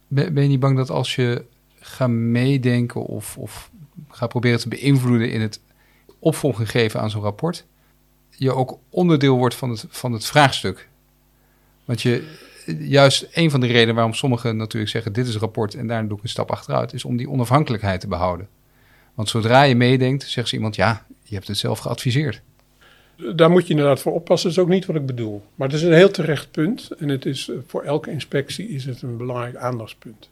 Ben, 0.07 0.35
ben 0.35 0.43
je 0.43 0.49
niet 0.49 0.61
bang 0.61 0.77
dat 0.77 0.91
als 0.91 1.15
je 1.15 1.45
gaat 1.81 2.09
meedenken 2.09 3.03
of, 3.03 3.39
of 3.39 3.71
gaat 4.09 4.29
proberen 4.29 4.59
te 4.59 4.69
beïnvloeden 4.69 5.31
in 5.31 5.41
het 5.41 5.61
opvolging 6.19 6.71
geven 6.71 7.01
aan 7.01 7.11
zo'n 7.11 7.23
rapport, 7.23 7.67
je 8.31 8.53
ook 8.53 8.79
onderdeel 8.89 9.37
wordt 9.37 9.55
van 9.55 9.71
het, 9.71 9.85
van 9.89 10.13
het 10.13 10.27
vraagstuk. 10.27 10.89
Want 11.85 12.03
je, 12.03 12.39
juist 12.79 13.29
een 13.33 13.51
van 13.51 13.61
de 13.61 13.67
redenen 13.67 13.95
waarom 13.95 14.15
sommigen 14.15 14.57
natuurlijk 14.57 14.91
zeggen: 14.91 15.13
dit 15.13 15.27
is 15.27 15.35
een 15.35 15.41
rapport 15.41 15.75
en 15.75 15.87
daar 15.87 16.09
doe 16.09 16.17
ik 16.17 16.23
een 16.23 16.29
stap 16.29 16.51
achteruit, 16.51 16.93
is 16.93 17.05
om 17.05 17.17
die 17.17 17.31
onafhankelijkheid 17.31 18.01
te 18.01 18.09
behouden. 18.09 18.49
Want 19.15 19.29
zodra 19.29 19.63
je 19.63 19.75
meedenkt, 19.75 20.23
zegt 20.23 20.49
ze 20.49 20.55
iemand: 20.55 20.77
ja, 20.77 21.07
je 21.23 21.35
hebt 21.35 21.49
het 21.49 21.59
zelf 21.59 21.79
geadviseerd. 21.79 22.43
Daar 23.35 23.51
moet 23.51 23.67
je 23.67 23.71
inderdaad 23.71 24.01
voor 24.01 24.13
oppassen. 24.13 24.49
Dat 24.49 24.59
is 24.59 24.65
ook 24.65 24.71
niet 24.71 24.87
wat 24.87 24.97
ik 24.97 25.07
bedoel. 25.07 25.43
Maar 25.55 25.69
het 25.69 25.77
is 25.77 25.83
een 25.83 25.93
heel 25.93 26.11
terecht 26.11 26.51
punt. 26.51 26.91
En 26.91 27.09
het 27.09 27.27
is, 27.27 27.51
voor 27.67 27.83
elke 27.83 28.11
inspectie 28.11 28.69
is 28.69 28.85
het 28.85 29.03
een 29.03 29.17
belangrijk 29.17 29.57
aandachtspunt. 29.57 30.31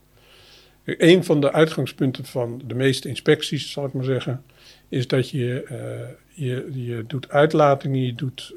Een 0.96 1.24
van 1.24 1.40
de 1.40 1.52
uitgangspunten 1.52 2.24
van 2.24 2.62
de 2.64 2.74
meeste 2.74 3.08
inspecties, 3.08 3.70
zal 3.70 3.84
ik 3.84 3.92
maar 3.92 4.04
zeggen, 4.04 4.44
is 4.88 5.06
dat 5.06 5.30
je, 5.30 5.64
uh, 5.70 6.46
je, 6.46 6.84
je 6.86 7.04
doet 7.06 7.28
uitlatingen, 7.28 8.06
je 8.06 8.14
doet 8.14 8.54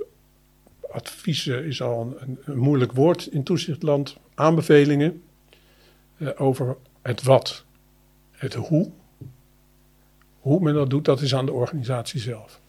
adviezen, 0.91 1.65
is 1.65 1.81
al 1.81 2.17
een, 2.19 2.37
een 2.45 2.57
moeilijk 2.57 2.91
woord 2.91 3.25
in 3.25 3.43
toezichtland, 3.43 4.17
aanbevelingen 4.35 5.21
uh, 6.17 6.29
over 6.35 6.75
het 7.01 7.23
wat. 7.23 7.65
Het 8.31 8.53
hoe. 8.53 8.91
Hoe 10.39 10.59
men 10.59 10.73
dat 10.73 10.89
doet, 10.89 11.05
dat 11.05 11.21
is 11.21 11.35
aan 11.35 11.45
de 11.45 11.51
organisatie 11.51 12.19
zelf. 12.19 12.59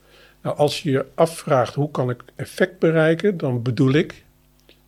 Nou, 0.43 0.57
als 0.57 0.83
je 0.83 0.91
je 0.91 1.07
afvraagt 1.15 1.75
hoe 1.75 1.91
kan 1.91 2.11
ik 2.11 2.23
effect 2.35 2.79
bereiken, 2.79 3.37
dan 3.37 3.63
bedoel 3.63 3.93
ik 3.93 4.25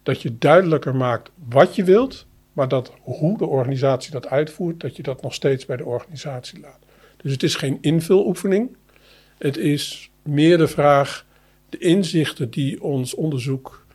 dat 0.02 0.22
je 0.22 0.38
duidelijker 0.38 0.96
maakt 0.96 1.30
wat 1.48 1.76
je 1.76 1.84
wilt, 1.84 2.26
maar 2.54 2.68
dat 2.68 2.92
hoe 3.00 3.38
de 3.38 3.46
organisatie 3.46 4.12
dat 4.12 4.28
uitvoert, 4.28 4.80
dat 4.80 4.96
je 4.96 5.02
dat 5.02 5.22
nog 5.22 5.34
steeds 5.34 5.66
bij 5.66 5.76
de 5.76 5.84
organisatie 5.84 6.60
laat. 6.60 6.78
Dus 7.16 7.32
het 7.32 7.42
is 7.42 7.54
geen 7.54 7.78
invuloefening. 7.80 8.76
Het 9.38 9.56
is 9.56 10.10
meer 10.22 10.58
de 10.58 10.68
vraag, 10.68 11.26
de 11.68 11.78
inzichten 11.78 12.50
die 12.50 12.82
ons 12.82 13.14
onderzoek 13.14 13.86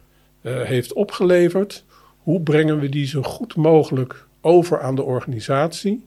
uh, 0.42 0.62
heeft 0.62 0.94
opgeleverd, 0.94 1.86
hoe 2.18 2.42
brengen 2.42 2.80
we 2.80 2.90
die 2.90 3.08
zo 3.08 3.22
goed 3.22 3.56
mogelijk 3.56 4.28
over 4.42 4.82
aan 4.82 4.96
de 4.96 5.04
organisatie? 5.04 6.04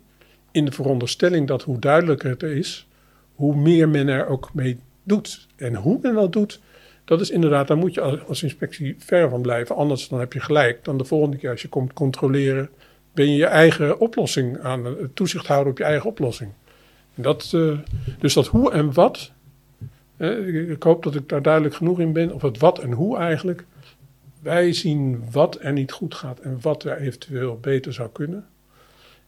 In 0.51 0.65
de 0.65 0.73
veronderstelling 0.73 1.47
dat 1.47 1.63
hoe 1.63 1.79
duidelijker 1.79 2.31
het 2.31 2.43
is, 2.43 2.89
hoe 3.35 3.57
meer 3.57 3.89
men 3.89 4.09
er 4.09 4.27
ook 4.27 4.55
mee 4.55 4.79
doet. 5.03 5.47
En 5.57 5.75
hoe 5.75 5.99
men 6.03 6.15
dat 6.15 6.33
doet, 6.33 6.61
dat 7.05 7.21
is 7.21 7.31
inderdaad, 7.31 7.69
daar 7.69 7.77
moet 7.77 7.95
je 7.95 8.01
als, 8.01 8.43
inspectie 8.43 8.95
ver 8.99 9.29
van 9.31 9.43
blijven. 9.43 9.77
Anders 9.77 10.09
dan 10.09 10.21
heb 10.21 10.33
je 10.33 10.41
gelijk. 10.41 10.85
Dan 10.85 10.99
de 10.99 11.05
volgende 11.05 11.37
keer 11.37 11.51
als 11.51 11.63
je 11.63 11.69
komt 11.69 11.93
controleren, 11.93 12.71
ben 13.13 13.31
je 13.31 13.37
je 13.37 13.47
eigen 13.47 14.01
oplossing 14.01 14.61
aan 14.61 14.85
het 14.85 15.17
toezicht 15.17 15.47
houden 15.47 15.73
op 15.73 15.79
je 15.79 15.85
eigen 15.85 16.11
oplossing. 16.11 16.51
En 17.15 17.23
dat, 17.23 17.53
uh, 17.55 17.79
dus 18.19 18.35
dat 18.35 18.47
hoe 18.47 18.73
en 18.73 18.93
wat, 18.93 19.33
ik 20.69 20.83
hoop 20.83 21.03
dat 21.03 21.15
ik 21.15 21.29
daar 21.29 21.43
duidelijk 21.43 21.75
genoeg 21.75 22.01
in 22.01 22.13
ben, 22.13 22.33
of 22.33 22.43
het 22.43 22.59
wat 22.59 22.79
en 22.79 22.93
hoe 22.93 23.19
eigenlijk. 23.19 23.65
Wij 24.41 24.73
zien 24.73 25.25
wat 25.31 25.59
er 25.61 25.73
niet 25.73 25.93
goed 25.93 26.15
gaat 26.15 26.39
en 26.39 26.59
wat 26.61 26.85
er 26.85 26.99
eventueel 26.99 27.59
beter 27.61 27.93
zou 27.93 28.09
kunnen. 28.13 28.47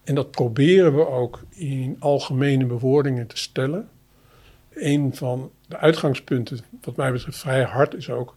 En 0.05 0.15
dat 0.15 0.31
proberen 0.31 0.97
we 0.97 1.09
ook 1.09 1.43
in 1.51 1.97
algemene 1.99 2.67
bewoordingen 2.67 3.27
te 3.27 3.37
stellen. 3.37 3.89
Een 4.75 5.15
van 5.15 5.51
de 5.69 5.77
uitgangspunten, 5.77 6.59
wat 6.81 6.97
mij 6.97 7.13
betreft 7.13 7.39
vrij 7.39 7.63
hard, 7.63 7.95
is 7.95 8.11
ook 8.11 8.37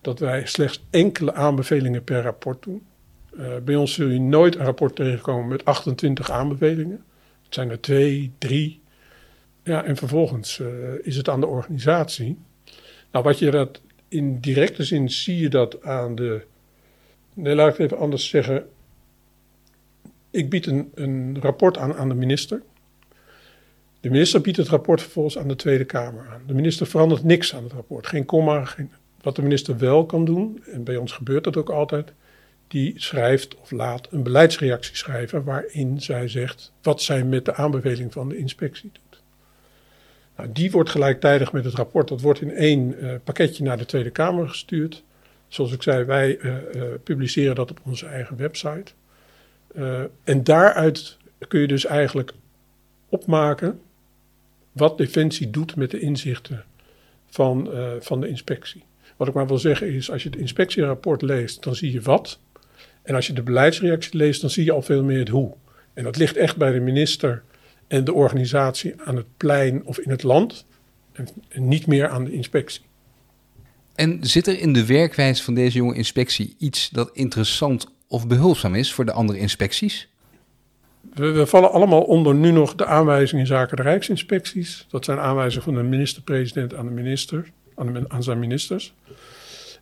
dat 0.00 0.18
wij 0.18 0.46
slechts 0.46 0.84
enkele 0.90 1.34
aanbevelingen 1.34 2.04
per 2.04 2.22
rapport 2.22 2.62
doen. 2.62 2.86
Uh, 3.38 3.56
bij 3.64 3.76
ons 3.76 3.94
zul 3.94 4.08
je 4.08 4.20
nooit 4.20 4.56
een 4.56 4.64
rapport 4.64 4.96
tegenkomen 4.96 5.48
met 5.48 5.64
28 5.64 6.30
aanbevelingen. 6.30 7.04
Het 7.44 7.54
zijn 7.54 7.70
er 7.70 7.80
twee, 7.80 8.32
drie. 8.38 8.80
Ja, 9.62 9.84
en 9.84 9.96
vervolgens 9.96 10.58
uh, 10.58 10.68
is 11.02 11.16
het 11.16 11.28
aan 11.28 11.40
de 11.40 11.46
organisatie. 11.46 12.38
Nou, 13.12 13.24
wat 13.24 13.38
je 13.38 13.50
dat 13.50 13.80
in 14.08 14.40
directe 14.40 14.84
zin 14.84 15.10
zie 15.10 15.38
je 15.38 15.48
dat 15.48 15.82
aan 15.82 16.14
de. 16.14 16.44
Nee, 17.34 17.54
laat 17.54 17.68
ik 17.68 17.76
het 17.76 17.86
even 17.86 18.02
anders 18.02 18.28
zeggen. 18.28 18.68
Ik 20.30 20.50
bied 20.50 20.66
een, 20.66 20.90
een 20.94 21.40
rapport 21.40 21.78
aan 21.78 21.94
aan 21.94 22.08
de 22.08 22.14
minister. 22.14 22.62
De 24.00 24.10
minister 24.10 24.40
biedt 24.40 24.56
het 24.56 24.68
rapport 24.68 25.00
vervolgens 25.00 25.38
aan 25.38 25.48
de 25.48 25.56
Tweede 25.56 25.84
Kamer 25.84 26.28
aan. 26.32 26.42
De 26.46 26.54
minister 26.54 26.86
verandert 26.86 27.24
niks 27.24 27.54
aan 27.54 27.62
het 27.62 27.72
rapport. 27.72 28.06
Geen 28.06 28.24
komma. 28.24 28.64
Geen, 28.64 28.90
wat 29.22 29.36
de 29.36 29.42
minister 29.42 29.78
wel 29.78 30.06
kan 30.06 30.24
doen, 30.24 30.62
en 30.72 30.84
bij 30.84 30.96
ons 30.96 31.12
gebeurt 31.12 31.44
dat 31.44 31.56
ook 31.56 31.70
altijd, 31.70 32.12
die 32.68 32.92
schrijft 32.96 33.56
of 33.56 33.70
laat 33.70 34.08
een 34.10 34.22
beleidsreactie 34.22 34.96
schrijven 34.96 35.44
waarin 35.44 36.00
zij 36.00 36.28
zegt 36.28 36.72
wat 36.82 37.02
zij 37.02 37.24
met 37.24 37.44
de 37.44 37.54
aanbeveling 37.54 38.12
van 38.12 38.28
de 38.28 38.36
inspectie 38.36 38.90
doet. 38.92 39.22
Nou, 40.36 40.52
die 40.52 40.70
wordt 40.70 40.90
gelijktijdig 40.90 41.52
met 41.52 41.64
het 41.64 41.74
rapport, 41.74 42.08
dat 42.08 42.20
wordt 42.20 42.40
in 42.40 42.50
één 42.50 43.04
uh, 43.04 43.14
pakketje 43.24 43.64
naar 43.64 43.78
de 43.78 43.86
Tweede 43.86 44.10
Kamer 44.10 44.48
gestuurd. 44.48 45.02
Zoals 45.48 45.72
ik 45.72 45.82
zei, 45.82 46.04
wij 46.04 46.38
uh, 46.38 46.54
uh, 46.74 46.82
publiceren 47.04 47.54
dat 47.54 47.70
op 47.70 47.80
onze 47.84 48.06
eigen 48.06 48.36
website. 48.36 48.92
en 50.24 50.44
daaruit 50.44 51.16
kun 51.48 51.60
je 51.60 51.66
dus 51.66 51.84
eigenlijk 51.84 52.32
opmaken 53.08 53.80
wat 54.78 54.98
Defensie 54.98 55.50
doet 55.50 55.76
met 55.76 55.90
de 55.90 56.00
inzichten 56.00 56.64
van, 57.26 57.70
uh, 57.72 57.90
van 58.00 58.20
de 58.20 58.28
inspectie. 58.28 58.82
Wat 59.16 59.28
ik 59.28 59.34
maar 59.34 59.46
wil 59.46 59.58
zeggen 59.58 59.92
is, 59.92 60.10
als 60.10 60.22
je 60.22 60.28
het 60.28 60.38
inspectierapport 60.38 61.22
leest, 61.22 61.62
dan 61.62 61.74
zie 61.74 61.92
je 61.92 62.00
wat. 62.00 62.38
En 63.02 63.14
als 63.14 63.26
je 63.26 63.32
de 63.32 63.42
beleidsreactie 63.42 64.16
leest, 64.16 64.40
dan 64.40 64.50
zie 64.50 64.64
je 64.64 64.72
al 64.72 64.82
veel 64.82 65.04
meer 65.04 65.18
het 65.18 65.28
hoe. 65.28 65.54
En 65.94 66.04
dat 66.04 66.16
ligt 66.16 66.36
echt 66.36 66.56
bij 66.56 66.72
de 66.72 66.80
minister 66.80 67.42
en 67.86 68.04
de 68.04 68.12
organisatie 68.12 68.94
aan 69.04 69.16
het 69.16 69.26
plein 69.36 69.84
of 69.84 69.98
in 69.98 70.10
het 70.10 70.22
land. 70.22 70.64
En 71.12 71.28
niet 71.54 71.86
meer 71.86 72.08
aan 72.08 72.24
de 72.24 72.32
inspectie. 72.32 72.82
En 73.94 74.18
zit 74.20 74.46
er 74.46 74.58
in 74.58 74.72
de 74.72 74.86
werkwijze 74.86 75.42
van 75.42 75.54
deze 75.54 75.76
jonge 75.76 75.94
inspectie 75.94 76.54
iets 76.58 76.88
dat 76.90 77.10
interessant 77.12 77.86
of 78.08 78.26
behulpzaam 78.26 78.74
is 78.74 78.92
voor 78.92 79.04
de 79.04 79.12
andere 79.12 79.38
inspecties? 79.38 80.08
We, 81.14 81.46
vallen 81.46 81.70
allemaal 81.70 82.02
onder 82.02 82.34
nu 82.34 82.50
nog 82.50 82.74
de 82.74 82.86
aanwijzingen 82.86 83.40
in 83.40 83.46
zaken 83.46 83.76
de 83.76 83.82
Rijksinspecties. 83.82 84.86
Dat 84.90 85.04
zijn 85.04 85.18
aanwijzingen 85.18 85.64
van 85.64 85.74
de 85.74 85.82
minister-president 85.82 86.74
aan 86.74 86.86
de 86.86 86.92
minister, 86.92 87.50
aan, 87.74 88.10
aan, 88.10 88.22
zijn 88.22 88.38
ministers. 88.38 88.94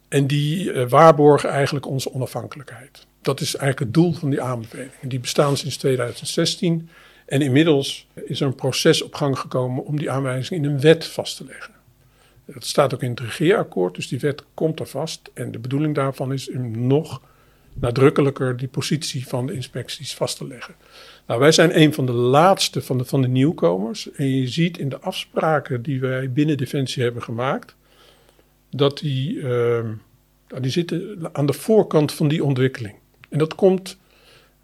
En 0.08 0.26
die 0.26 0.72
uh, 0.72 0.88
waarborgen 0.88 1.50
eigenlijk 1.50 1.86
onze 1.86 2.12
onafhankelijkheid. 2.12 3.06
Dat 3.22 3.40
is 3.40 3.56
eigenlijk 3.56 3.78
het 3.78 3.94
doel 3.94 4.12
van 4.12 4.30
die 4.30 4.42
aanbevelingen. 4.42 4.92
Die 5.02 5.20
bestaan 5.20 5.56
sinds 5.56 5.76
2016. 5.76 6.88
En 7.26 7.42
inmiddels 7.42 8.06
is 8.14 8.40
er 8.40 8.46
een 8.46 8.54
proces 8.54 9.02
op 9.02 9.14
gang 9.14 9.38
gekomen 9.38 9.84
om 9.84 9.98
die 9.98 10.10
aanwijzingen 10.10 10.64
in 10.64 10.70
een 10.70 10.80
wet 10.80 11.06
vast 11.06 11.36
te 11.36 11.44
leggen. 11.44 11.74
Dat 12.44 12.64
staat 12.64 12.94
ook 12.94 13.02
in 13.02 13.10
het 13.10 13.20
regeerakkoord, 13.20 13.94
dus 13.94 14.08
die 14.08 14.20
wet 14.20 14.44
komt 14.54 14.80
er 14.80 14.86
vast. 14.86 15.30
En 15.34 15.50
de 15.50 15.58
bedoeling 15.58 15.94
daarvan 15.94 16.32
is 16.32 16.50
om 16.50 16.86
nog 16.86 17.20
nadrukkelijker 17.80 18.56
die 18.56 18.68
positie 18.68 19.26
van 19.26 19.46
de 19.46 19.52
inspecties 19.52 20.14
vast 20.14 20.36
te 20.36 20.46
leggen. 20.46 20.74
Nou, 21.26 21.40
wij 21.40 21.52
zijn 21.52 21.80
een 21.80 21.94
van 21.94 22.06
de 22.06 22.12
laatste 22.12 22.82
van 22.82 22.98
de, 22.98 23.04
van 23.04 23.22
de 23.22 23.28
nieuwkomers. 23.28 24.12
En 24.12 24.36
je 24.36 24.48
ziet 24.48 24.78
in 24.78 24.88
de 24.88 24.98
afspraken 24.98 25.82
die 25.82 26.00
wij 26.00 26.32
binnen 26.32 26.56
Defensie 26.56 27.02
hebben 27.02 27.22
gemaakt, 27.22 27.76
dat 28.70 28.98
die, 28.98 29.34
uh, 29.34 29.78
die 30.60 30.70
zitten 30.70 31.18
aan 31.32 31.46
de 31.46 31.52
voorkant 31.52 32.12
van 32.12 32.28
die 32.28 32.44
ontwikkeling. 32.44 32.94
En 33.28 33.38
dat 33.38 33.54
komt, 33.54 33.98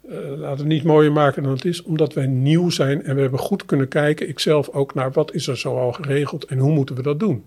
uh, 0.09 0.15
laten 0.37 0.63
we 0.67 0.73
niet 0.73 0.83
mooier 0.83 1.11
maken 1.11 1.43
dan 1.43 1.51
het 1.51 1.65
is, 1.65 1.83
omdat 1.83 2.13
wij 2.13 2.27
nieuw 2.27 2.69
zijn 2.69 3.03
en 3.03 3.15
we 3.15 3.21
hebben 3.21 3.39
goed 3.39 3.65
kunnen 3.65 3.87
kijken, 3.87 4.27
ikzelf 4.27 4.69
ook, 4.69 4.93
naar 4.93 5.11
wat 5.11 5.33
is 5.33 5.47
er 5.47 5.57
zo 5.57 5.77
al 5.77 5.91
geregeld 5.91 6.45
en 6.45 6.57
hoe 6.57 6.71
moeten 6.71 6.95
we 6.95 7.01
dat 7.01 7.19
doen. 7.19 7.45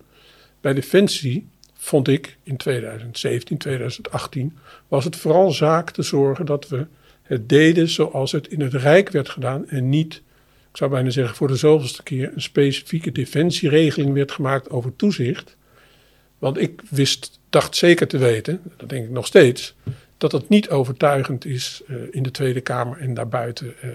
Bij 0.61 0.74
Defensie 0.74 1.48
vond 1.87 2.09
ik 2.09 2.37
in 2.42 2.57
2017, 2.57 3.59
2018, 3.59 4.59
was 4.88 5.05
het 5.05 5.16
vooral 5.16 5.51
zaak 5.51 5.90
te 5.90 6.03
zorgen 6.03 6.46
dat 6.46 6.68
we 6.68 6.87
het 7.22 7.49
deden 7.49 7.88
zoals 7.88 8.33
het 8.33 8.49
in 8.49 8.61
het 8.61 8.75
Rijk 8.75 9.11
werd 9.11 9.29
gedaan 9.29 9.68
en 9.68 9.88
niet, 9.88 10.14
ik 10.70 10.77
zou 10.77 10.90
bijna 10.90 11.11
zeggen 11.11 11.37
voor 11.37 11.49
de 11.49 11.57
zoveelste 11.57 12.03
keer, 12.03 12.31
een 12.35 12.42
specifieke 12.42 13.12
defensieregeling 13.12 14.12
werd 14.12 14.33
gemaakt 14.33 14.70
over 14.70 14.96
toezicht. 14.96 15.57
Want 16.38 16.59
ik 16.59 16.83
wist, 16.90 17.40
dacht 17.51 17.77
zeker 17.77 18.09
te 18.09 18.18
weten, 18.18 18.61
dat 18.77 18.88
denk 18.88 19.05
ik 19.05 19.11
nog 19.11 19.27
steeds, 19.27 19.75
dat 20.18 20.33
het 20.33 20.49
niet 20.49 20.70
overtuigend 20.70 21.44
is 21.44 21.83
uh, 21.88 21.96
in 22.11 22.22
de 22.22 22.31
Tweede 22.31 22.61
Kamer 22.61 22.99
en 22.99 23.14
daarbuiten. 23.14 23.75
Uh. 23.85 23.90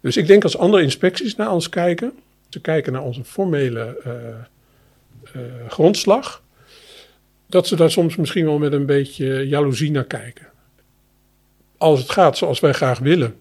Dus 0.00 0.16
ik 0.16 0.26
denk 0.26 0.42
als 0.42 0.58
andere 0.58 0.82
inspecties 0.82 1.36
naar 1.36 1.52
ons 1.52 1.68
kijken, 1.68 2.12
ze 2.48 2.60
kijken 2.60 2.92
naar 2.92 3.02
onze 3.02 3.24
formele 3.24 3.96
uh, 4.06 5.42
grondslag, 5.68 6.42
dat 7.46 7.66
ze 7.66 7.76
daar 7.76 7.90
soms 7.90 8.16
misschien 8.16 8.44
wel 8.44 8.58
met 8.58 8.72
een 8.72 8.86
beetje 8.86 9.48
jaloezie 9.48 9.90
naar 9.90 10.04
kijken 10.04 10.52
als 11.84 12.00
het 12.00 12.10
gaat 12.10 12.36
zoals 12.36 12.60
wij 12.60 12.72
graag 12.72 12.98
willen, 12.98 13.36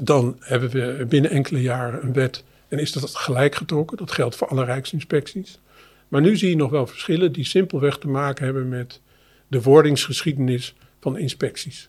dan 0.00 0.36
hebben 0.40 0.70
we 0.70 1.06
binnen 1.08 1.30
enkele 1.30 1.62
jaren 1.62 2.02
een 2.02 2.12
wet 2.12 2.44
en 2.68 2.78
is 2.78 2.92
dat 2.92 3.16
gelijk 3.16 3.54
getrokken. 3.54 3.96
Dat 3.96 4.12
geldt 4.12 4.36
voor 4.36 4.48
alle 4.48 4.64
rijksinspecties. 4.64 5.60
Maar 6.08 6.20
nu 6.20 6.36
zie 6.36 6.48
je 6.48 6.56
nog 6.56 6.70
wel 6.70 6.86
verschillen 6.86 7.32
die 7.32 7.44
simpelweg 7.44 7.98
te 7.98 8.08
maken 8.08 8.44
hebben 8.44 8.68
met 8.68 9.00
de 9.48 9.62
wordingsgeschiedenis 9.62 10.74
van 11.00 11.18
inspecties. 11.18 11.88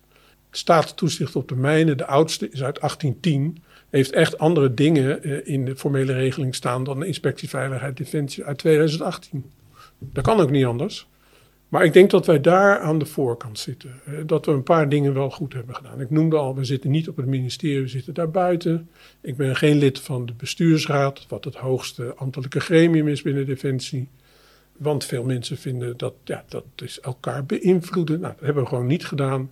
Staatstoezicht 0.51 1.35
op 1.35 1.47
de 1.47 1.55
mijnen, 1.55 1.97
de 1.97 2.05
oudste 2.05 2.49
is 2.49 2.63
uit 2.63 2.79
1810, 2.79 3.63
heeft 3.89 4.11
echt 4.11 4.37
andere 4.37 4.73
dingen 4.73 5.23
eh, 5.23 5.47
in 5.47 5.65
de 5.65 5.75
formele 5.75 6.13
regeling 6.13 6.55
staan 6.55 6.83
dan 6.83 6.99
de 6.99 7.05
inspectie 7.05 7.49
Veiligheid 7.49 7.97
Defensie 7.97 8.43
uit 8.43 8.57
2018. 8.57 9.51
Dat 10.11 10.23
kan 10.23 10.39
ook 10.39 10.51
niet 10.51 10.65
anders. 10.65 11.07
Maar 11.73 11.85
ik 11.85 11.93
denk 11.93 12.09
dat 12.09 12.25
wij 12.25 12.41
daar 12.41 12.79
aan 12.79 12.99
de 12.99 13.05
voorkant 13.05 13.59
zitten. 13.59 13.91
Dat 14.25 14.45
we 14.45 14.51
een 14.51 14.63
paar 14.63 14.89
dingen 14.89 15.13
wel 15.13 15.29
goed 15.29 15.53
hebben 15.53 15.75
gedaan. 15.75 16.01
Ik 16.01 16.09
noemde 16.09 16.35
al, 16.35 16.55
we 16.55 16.63
zitten 16.63 16.91
niet 16.91 17.09
op 17.09 17.17
het 17.17 17.25
ministerie, 17.25 17.81
we 17.81 17.87
zitten 17.87 18.13
daar 18.13 18.31
buiten. 18.31 18.89
Ik 19.21 19.37
ben 19.37 19.55
geen 19.55 19.77
lid 19.77 19.99
van 19.99 20.25
de 20.25 20.33
bestuursraad, 20.33 21.25
wat 21.29 21.43
het 21.43 21.55
hoogste 21.55 22.13
ambtelijke 22.15 22.59
gremium 22.59 23.07
is 23.07 23.21
binnen 23.21 23.45
Defensie. 23.45 24.09
Want 24.77 25.05
veel 25.05 25.23
mensen 25.23 25.57
vinden 25.57 25.97
dat 25.97 26.13
ja, 26.23 26.43
dat 26.47 26.65
is 26.75 26.99
elkaar 26.99 27.45
beïnvloeden. 27.45 28.19
Nou, 28.19 28.33
dat 28.33 28.45
hebben 28.45 28.63
we 28.63 28.69
gewoon 28.69 28.87
niet 28.87 29.05
gedaan. 29.05 29.51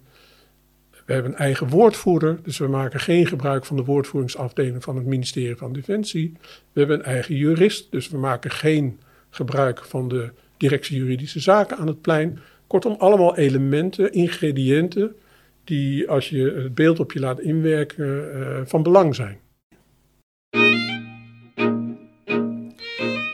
We 1.06 1.14
hebben 1.14 1.32
een 1.32 1.38
eigen 1.38 1.70
woordvoerder, 1.70 2.40
dus 2.44 2.58
we 2.58 2.68
maken 2.68 3.00
geen 3.00 3.28
gebruik 3.28 3.66
van 3.66 3.76
de 3.76 3.84
woordvoeringsafdeling 3.84 4.84
van 4.84 4.96
het 4.96 5.06
ministerie 5.06 5.56
van 5.56 5.74
Defensie. 5.74 6.34
We 6.72 6.80
hebben 6.80 7.00
een 7.00 7.06
eigen 7.06 7.36
jurist, 7.36 7.92
dus 7.92 8.10
we 8.10 8.18
maken 8.18 8.52
geen 8.52 9.00
gebruik 9.30 9.86
van 9.86 10.08
de 10.08 10.32
directie 10.62 10.98
juridische 10.98 11.40
zaken 11.40 11.78
aan 11.78 11.88
het 11.88 12.02
plein. 12.02 12.40
Kortom, 12.68 12.96
allemaal 12.98 13.38
elementen, 13.38 14.14
ingrediënten 14.14 15.16
die 15.64 16.10
als 16.10 16.30
je 16.30 16.62
het 16.64 16.76
beeld 16.76 17.00
op 17.00 17.12
je 17.12 17.20
laat 17.20 17.40
inwerken 17.40 18.36
uh, 18.36 18.60
van 18.66 18.84
belang 18.84 19.16
zijn. 19.16 19.38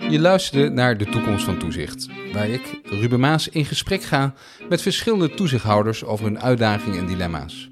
Je 0.09 0.19
luisterde 0.19 0.69
naar 0.69 0.97
De 0.97 1.05
Toekomst 1.05 1.45
van 1.45 1.57
Toezicht, 1.57 2.07
waar 2.33 2.49
ik, 2.49 2.79
Ruben 2.83 3.19
Maas, 3.19 3.49
in 3.49 3.65
gesprek 3.65 4.01
ga 4.01 4.33
met 4.69 4.81
verschillende 4.81 5.29
toezichthouders 5.29 6.03
over 6.03 6.25
hun 6.25 6.39
uitdagingen 6.39 6.99
en 6.99 7.05
dilemma's. 7.05 7.69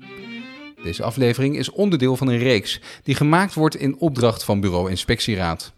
Deze 0.83 1.03
aflevering 1.03 1.57
is 1.57 1.69
onderdeel 1.69 2.15
van 2.15 2.27
een 2.27 2.37
reeks 2.37 2.81
die 3.03 3.15
gemaakt 3.15 3.53
wordt 3.53 3.75
in 3.75 3.99
opdracht 3.99 4.43
van 4.43 4.59
Bureau 4.59 4.89
Inspectieraad. 4.89 5.74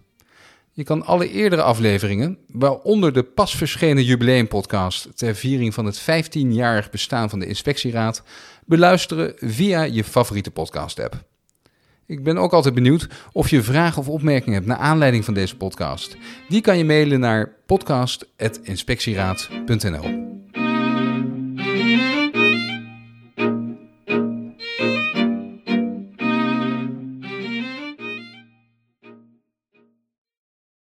Je 0.77 0.83
kan 0.83 1.05
alle 1.05 1.31
eerdere 1.31 1.61
afleveringen, 1.61 2.37
waaronder 2.47 3.13
de 3.13 3.23
pas 3.23 3.55
verschenen 3.55 4.03
jubileumpodcast 4.03 5.17
ter 5.17 5.35
viering 5.35 5.73
van 5.73 5.85
het 5.85 6.01
15-jarig 6.01 6.89
bestaan 6.89 7.29
van 7.29 7.39
de 7.39 7.45
Inspectieraad, 7.45 8.23
beluisteren 8.65 9.33
via 9.35 9.81
je 9.81 10.03
favoriete 10.03 10.51
podcast-app. 10.51 11.23
Ik 12.05 12.23
ben 12.23 12.37
ook 12.37 12.53
altijd 12.53 12.73
benieuwd 12.73 13.07
of 13.31 13.49
je 13.49 13.63
vragen 13.63 14.01
of 14.01 14.07
opmerkingen 14.07 14.53
hebt 14.53 14.67
naar 14.67 14.77
aanleiding 14.77 15.25
van 15.25 15.33
deze 15.33 15.57
podcast. 15.57 16.17
Die 16.49 16.61
kan 16.61 16.77
je 16.77 16.85
mailen 16.85 17.19
naar 17.19 17.53
podcast.inspectieraad.nl. 17.65 20.36